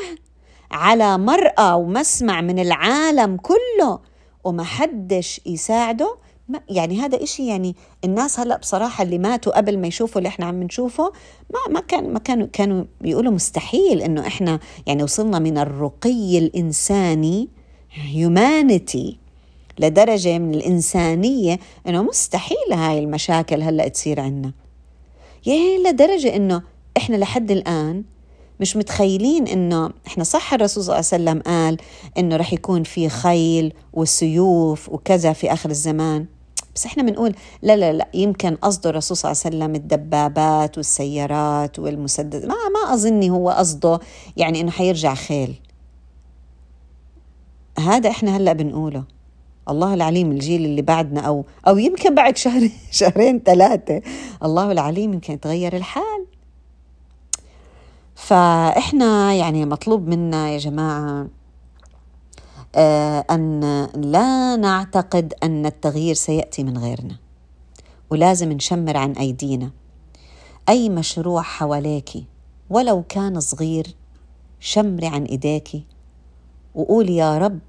على 0.71 1.17
مرأى 1.17 1.73
ومسمع 1.73 2.41
من 2.41 2.59
العالم 2.59 3.37
كله 3.37 3.99
وما 4.43 4.63
حدش 4.63 5.41
يساعده. 5.45 6.17
ما 6.49 6.59
يعني 6.69 6.99
هذا 7.01 7.23
إشي 7.23 7.47
يعني 7.47 7.75
الناس 8.03 8.39
هلأ 8.39 8.57
بصراحة 8.57 9.03
اللي 9.03 9.17
ماتوا 9.17 9.57
قبل 9.57 9.77
ما 9.79 9.87
يشوفوا 9.87 10.17
اللي 10.17 10.27
إحنا 10.27 10.45
عم 10.45 10.63
نشوفه 10.63 11.11
ما 11.53 11.73
ما 11.73 11.79
كان 11.79 12.13
ما 12.13 12.19
كانوا 12.19 12.47
كانوا 12.53 12.83
بيقولوا 13.01 13.31
مستحيل 13.31 14.01
إنه 14.01 14.27
إحنا 14.27 14.59
يعني 14.85 15.03
وصلنا 15.03 15.39
من 15.39 15.57
الرقي 15.57 16.37
الإنساني 16.37 17.49
هيومانيتي 17.91 19.17
لدرجة 19.79 20.37
من 20.39 20.53
الإنسانية 20.53 21.59
إنه 21.87 22.03
مستحيل 22.03 22.73
هاي 22.73 22.99
المشاكل 22.99 23.61
هلأ 23.61 23.87
تصير 23.87 24.19
عنا. 24.19 24.51
يعني 25.45 25.77
لدرجة 25.77 26.35
إنه 26.35 26.61
إحنا 26.97 27.15
لحد 27.15 27.51
الآن 27.51 28.03
مش 28.59 28.77
متخيلين 28.77 29.47
إنه 29.47 29.89
إحنا 30.07 30.23
صح 30.23 30.53
الرسول 30.53 30.83
صلى 30.83 30.95
الله 30.95 31.07
عليه 31.13 31.23
وسلم 31.23 31.41
قال 31.41 31.77
إنه 32.17 32.35
رح 32.35 32.53
يكون 32.53 32.83
في 32.83 33.09
خيل 33.09 33.73
وسيوف 33.93 34.89
وكذا 34.89 35.33
في 35.33 35.53
آخر 35.53 35.69
الزمان. 35.69 36.25
بس 36.75 36.85
إحنا 36.85 37.03
بنقول 37.03 37.35
لا 37.61 37.75
لا 37.75 37.93
لا 37.93 38.07
يمكن 38.13 38.55
قصده 38.55 38.89
الرسول 38.89 39.17
صلى 39.17 39.31
الله 39.31 39.41
عليه 39.45 39.55
وسلم 39.57 39.75
الدبابات 39.75 40.77
والسيارات 40.77 41.79
والمسدس. 41.79 42.41
ما 42.41 42.55
ما 42.73 42.93
أظني 42.93 43.29
هو 43.29 43.49
قصده 43.49 43.99
يعني 44.37 44.61
إنه 44.61 44.71
حيرجع 44.71 45.13
خيل. 45.13 45.55
هذا 47.79 48.09
إحنا 48.09 48.37
هلأ 48.37 48.53
بنقوله. 48.53 49.03
الله 49.69 49.93
العليم 49.93 50.31
الجيل 50.31 50.65
اللي 50.65 50.81
بعدنا 50.81 51.21
أو 51.21 51.45
أو 51.67 51.77
يمكن 51.77 52.15
بعد 52.15 52.37
شهر 52.37 52.69
شهرين 52.91 53.39
ثلاثة. 53.39 54.01
الله 54.43 54.71
العليم 54.71 55.13
يمكن 55.13 55.33
يتغير 55.33 55.75
الحال. 55.75 56.25
فإحنا 58.17 59.33
يعني 59.33 59.65
مطلوب 59.65 60.07
منا 60.07 60.49
يا 60.49 60.57
جماعة 60.57 61.27
آه، 62.75 63.25
أن 63.31 63.61
لا 63.95 64.55
نعتقد 64.55 65.33
أن 65.43 65.65
التغيير 65.65 66.15
سيأتي 66.15 66.63
من 66.63 66.77
غيرنا 66.77 67.15
ولازم 68.09 68.51
نشمر 68.51 68.97
عن 68.97 69.11
أيدينا. 69.11 69.71
أي 70.69 70.89
مشروع 70.89 71.41
حواليك 71.41 72.09
ولو 72.69 73.03
كان 73.09 73.39
صغير 73.39 73.95
شمري 74.59 75.07
عن 75.07 75.23
إيديك 75.23 75.69
وقولي 76.75 77.15
يا 77.15 77.37
رب 77.37 77.59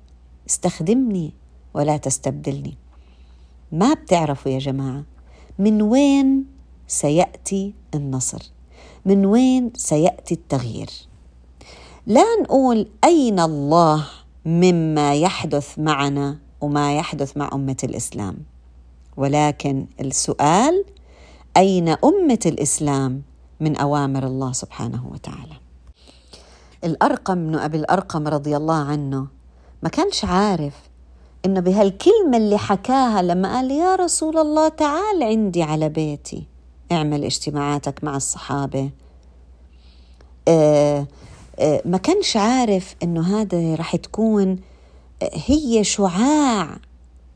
استخدمني 0.49 1.33
ولا 1.75 1.97
تستبدلني. 1.97 2.77
ما 3.73 3.95
بتعرفوا 3.95 4.53
يا 4.53 4.59
جماعة 4.59 5.05
من 5.59 5.83
وين 5.83 6.47
سيأتي 6.87 7.75
النصر. 7.95 8.58
من 9.07 9.27
وين 9.27 9.71
سيأتي 9.77 10.35
التغيير؟ 10.35 10.91
لا 12.07 12.25
نقول 12.43 12.89
أين 13.05 13.41
الله 13.41 14.07
مما 14.45 15.15
يحدث 15.15 15.79
معنا 15.79 16.39
وما 16.61 16.97
يحدث 16.97 17.37
مع 17.37 17.51
أمة 17.53 17.77
الإسلام 17.85 18.37
ولكن 19.17 19.87
السؤال 20.01 20.85
أين 21.57 21.89
أمة 21.89 22.39
الإسلام 22.47 23.23
من 23.61 23.77
أوامر 23.77 24.27
الله 24.27 24.53
سبحانه 24.53 25.07
وتعالى؟ 25.13 25.57
الأرقم 26.85 27.35
بن 27.35 27.55
أبي 27.55 27.79
الأرقم 27.79 28.29
رضي 28.29 28.57
الله 28.57 28.75
عنه 28.75 29.27
ما 29.83 29.89
كانش 29.89 30.25
عارف 30.25 30.75
إنه 31.45 31.61
بهالكلمة 31.61 32.37
اللي 32.37 32.59
حكاها 32.59 33.23
لما 33.23 33.55
قال 33.55 33.71
يا 33.71 33.95
رسول 33.97 34.39
الله 34.39 34.69
تعال 34.69 35.23
عندي 35.23 35.63
على 35.63 35.89
بيتي. 35.89 36.47
اعمل 36.93 37.25
اجتماعاتك 37.25 38.05
مع 38.05 38.17
الصحابة. 38.17 38.91
آه 40.49 41.07
آه 41.59 41.83
ما 41.85 41.99
كانش 41.99 42.37
عارف 42.37 42.95
إنه 43.03 43.41
هذا 43.41 43.75
رح 43.75 43.97
تكون 43.97 44.59
هي 45.23 45.85
شعاع 45.85 46.79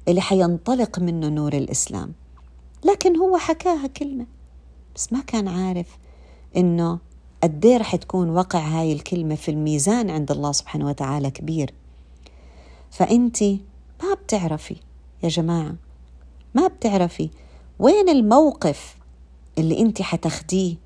اللي 0.08 0.20
حينطلق 0.20 0.98
منه 0.98 1.28
نور 1.28 1.52
الإسلام. 1.52 2.12
لكن 2.84 3.16
هو 3.16 3.36
حكاها 3.36 3.86
كلمة 3.86 4.26
بس 4.96 5.12
ما 5.12 5.20
كان 5.20 5.48
عارف 5.48 5.86
إنه 6.56 6.98
قد 7.42 7.66
إيه 7.66 7.76
رح 7.76 7.96
تكون 7.96 8.30
وقع 8.30 8.58
هاي 8.60 8.92
الكلمة 8.92 9.34
في 9.34 9.50
الميزان 9.50 10.10
عند 10.10 10.30
الله 10.30 10.52
سبحانه 10.52 10.86
وتعالى 10.88 11.30
كبير. 11.30 11.74
فأنت 12.90 13.42
ما 14.02 14.14
بتعرفي 14.24 14.76
يا 15.22 15.28
جماعة 15.28 15.74
ما 16.54 16.66
بتعرفي 16.66 17.30
وين 17.78 18.08
الموقف 18.08 18.96
اللي 19.58 19.80
انت 19.80 20.02
حتاخديه 20.02 20.76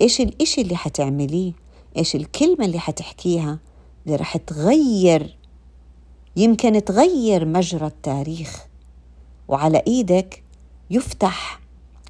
إيش 0.00 0.20
الاشي 0.20 0.60
اللي 0.60 0.76
حتعمليه 0.76 1.52
إيش 1.96 2.16
الكلمة 2.16 2.64
اللي 2.64 2.78
حتحكيها 2.78 3.58
اللي 4.06 4.16
رح 4.16 4.36
تغير 4.36 5.36
يمكن 6.36 6.84
تغير 6.84 7.44
مجرى 7.44 7.86
التاريخ. 7.86 8.66
وعلى 9.48 9.82
إيدك 9.86 10.42
يفتح 10.90 11.60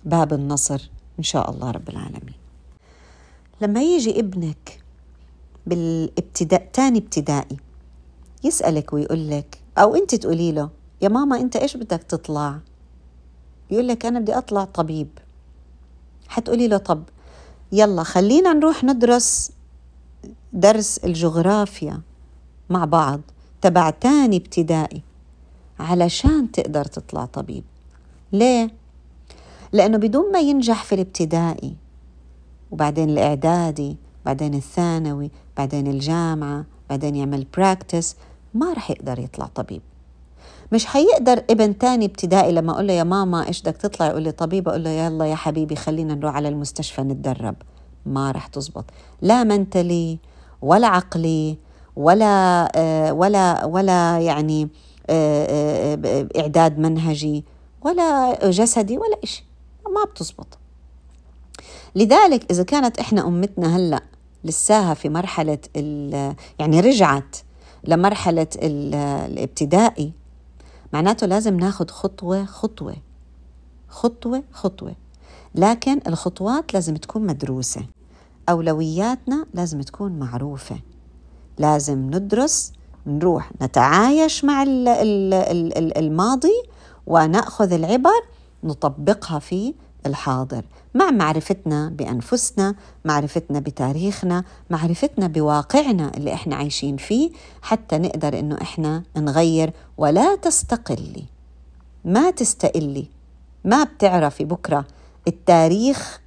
باب 0.04 0.32
النصر 0.32 0.90
إن 1.18 1.24
شاء 1.24 1.50
الله 1.50 1.70
رب 1.70 1.88
العالمين. 1.88 2.34
لما 3.61 3.82
يجي 3.82 4.20
ابنك 4.20 4.80
بالابتداء 5.66 6.68
تاني 6.72 6.98
ابتدائي 6.98 7.56
يسألك 8.44 8.92
ويقول 8.92 9.30
لك 9.30 9.58
أو 9.78 9.94
أنت 9.94 10.14
تقولي 10.14 10.52
له 10.52 10.70
يا 11.02 11.08
ماما 11.08 11.40
أنت 11.40 11.56
إيش 11.56 11.76
بدك 11.76 12.02
تطلع؟ 12.02 12.58
يقول 13.70 13.88
لك 13.88 14.06
أنا 14.06 14.20
بدي 14.20 14.38
أطلع 14.38 14.64
طبيب. 14.64 15.08
حتقولي 16.31 16.68
له 16.68 16.76
طب 16.76 17.03
يلا 17.72 18.03
خلينا 18.03 18.53
نروح 18.53 18.85
ندرس 18.85 19.51
درس 20.53 20.99
الجغرافيا 20.99 22.01
مع 22.70 22.85
بعض 22.85 23.20
تبع 23.61 23.91
تاني 23.91 24.37
ابتدائي 24.37 25.03
علشان 25.81 26.53
تقدر 26.53 26.85
تطلع 26.85 27.24
طبيب 27.24 27.64
ليه؟ 28.33 28.70
لأنه 29.72 29.99
بدون 29.99 30.33
ما 30.33 30.41
ينجح 30.41 30.85
في 30.85 30.95
الابتدائي 30.95 31.76
وبعدين 32.70 33.11
الإعدادي 33.11 33.97
بعدين 34.26 34.55
الثانوي 34.55 35.31
بعدين 35.57 35.87
الجامعة 35.87 36.64
بعدين 36.91 37.16
يعمل 37.16 37.47
براكتس 37.57 38.16
ما 38.55 38.72
رح 38.72 38.91
يقدر 38.91 39.18
يطلع 39.18 39.47
طبيب 39.47 39.83
مش 40.72 40.86
حيقدر 40.86 41.42
ابن 41.50 41.78
تاني 41.78 42.04
ابتدائي 42.04 42.52
لما 42.52 42.72
أقول 42.72 42.86
له 42.86 42.92
يا 42.92 43.04
ماما 43.04 43.48
إيش 43.48 43.62
بدك 43.62 43.76
تطلع؟ 43.76 44.06
يقول 44.06 44.22
لي 44.22 44.32
طبيب. 44.32 44.68
أقول 44.68 44.84
له 44.84 44.90
يلا 44.90 45.24
يا 45.24 45.34
حبيبي 45.34 45.76
خلينا 45.76 46.14
نروح 46.14 46.34
على 46.34 46.48
المستشفى 46.48 47.02
نتدرب. 47.02 47.56
ما 48.06 48.30
رح 48.30 48.46
تزبط. 48.46 48.84
لا 49.22 49.44
منتلي 49.44 50.18
ولا 50.62 50.86
عقلي 50.86 51.58
ولا 51.96 52.68
آه، 52.76 53.12
ولا 53.12 53.64
ولا 53.64 54.18
يعني 54.18 54.68
آه، 55.10 55.96
آه، 56.04 56.28
إعداد 56.40 56.78
منهجي 56.78 57.44
ولا 57.82 58.38
جسدي 58.50 58.98
ولا 58.98 59.16
شيء 59.24 59.44
ما 59.86 60.04
بتزبط. 60.04 60.58
لذلك 61.94 62.50
إذا 62.50 62.62
كانت 62.62 62.98
إحنا 62.98 63.26
أمتنا 63.26 63.76
هلأ 63.76 64.02
لساها 64.44 64.94
في 64.94 65.08
مرحلة 65.08 65.58
يعني 66.58 66.80
رجعت 66.80 67.36
لمرحلة 67.84 68.46
الابتدائي 68.56 70.12
معناته 70.93 71.26
لازم 71.26 71.57
ناخد 71.57 71.91
خطوة 71.91 72.45
خطوة. 72.45 72.97
خطوة 73.88 74.43
خطوة. 74.53 74.95
لكن 75.55 76.01
الخطوات 76.07 76.74
لازم 76.74 76.97
تكون 76.97 77.26
مدروسة. 77.26 77.84
أولوياتنا 78.49 79.47
لازم 79.55 79.80
تكون 79.82 80.18
معروفة. 80.18 80.80
لازم 81.59 81.99
ندرس 81.99 82.72
نروح 83.07 83.53
نتعايش 83.62 84.45
مع 84.45 84.62
الماضي 85.97 86.62
ونأخذ 87.07 87.72
العبر 87.72 88.22
نطبقها 88.64 89.38
في 89.38 89.74
الحاضر. 90.07 90.64
مع 90.95 91.11
معرفتنا 91.11 91.88
بأنفسنا 91.88 92.74
معرفتنا 93.05 93.61
بتاريخنا 93.61 94.45
معرفتنا 94.70 95.26
بواقعنا 95.26 96.12
اللي 96.16 96.32
إحنا 96.34 96.57
عايشين 96.57 96.97
فيه 96.97 97.30
حتى 97.62 97.99
نقدر 97.99 98.38
إنه 98.38 98.59
إحنا 98.62 99.03
نغير 99.16 99.72
ولا 99.99 100.36
تستقلي. 100.36 101.24
ما 102.05 102.30
تستقلي. 102.30 103.07
ما 103.64 103.84
بتعرفي 103.84 104.45
بكرة 104.45 104.84
التاريخ 105.28 106.20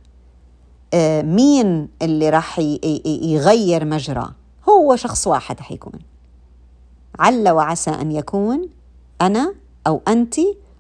آه، 0.94 1.22
مين 1.22 1.90
اللي 2.02 2.30
راح 2.30 2.60
يغير 3.06 3.86
مجرى 3.86 4.32
هو 4.70 4.96
شخص 4.96 5.28
واحد 5.28 5.60
حيكون 5.60 6.00
عل 7.20 7.50
وعسى 7.50 7.92
أن 7.92 8.12
يكون 8.12 8.70
أنا 9.22 9.56
أو 9.88 10.02
انت 10.08 10.36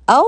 أو 0.09 0.25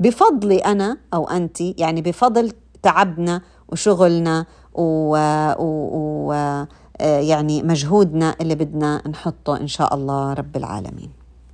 بفضلي 0.00 0.58
أنا 0.58 0.98
أو 1.14 1.28
انت 1.30 1.60
يعني 1.60 2.02
بفضل 2.02 2.52
تعبنا 2.86 3.42
وشغلنا 3.68 4.46
و, 4.74 5.12
و... 5.58 5.66
و... 6.28 6.30
يعني 7.00 7.62
مجهودنا 7.62 8.34
اللي 8.40 8.54
بدنا 8.54 9.02
نحطه 9.08 9.56
إن 9.60 9.66
شاء 9.66 9.94
الله 9.94 10.32
رب 10.32 10.56
العالمين. 10.56 11.10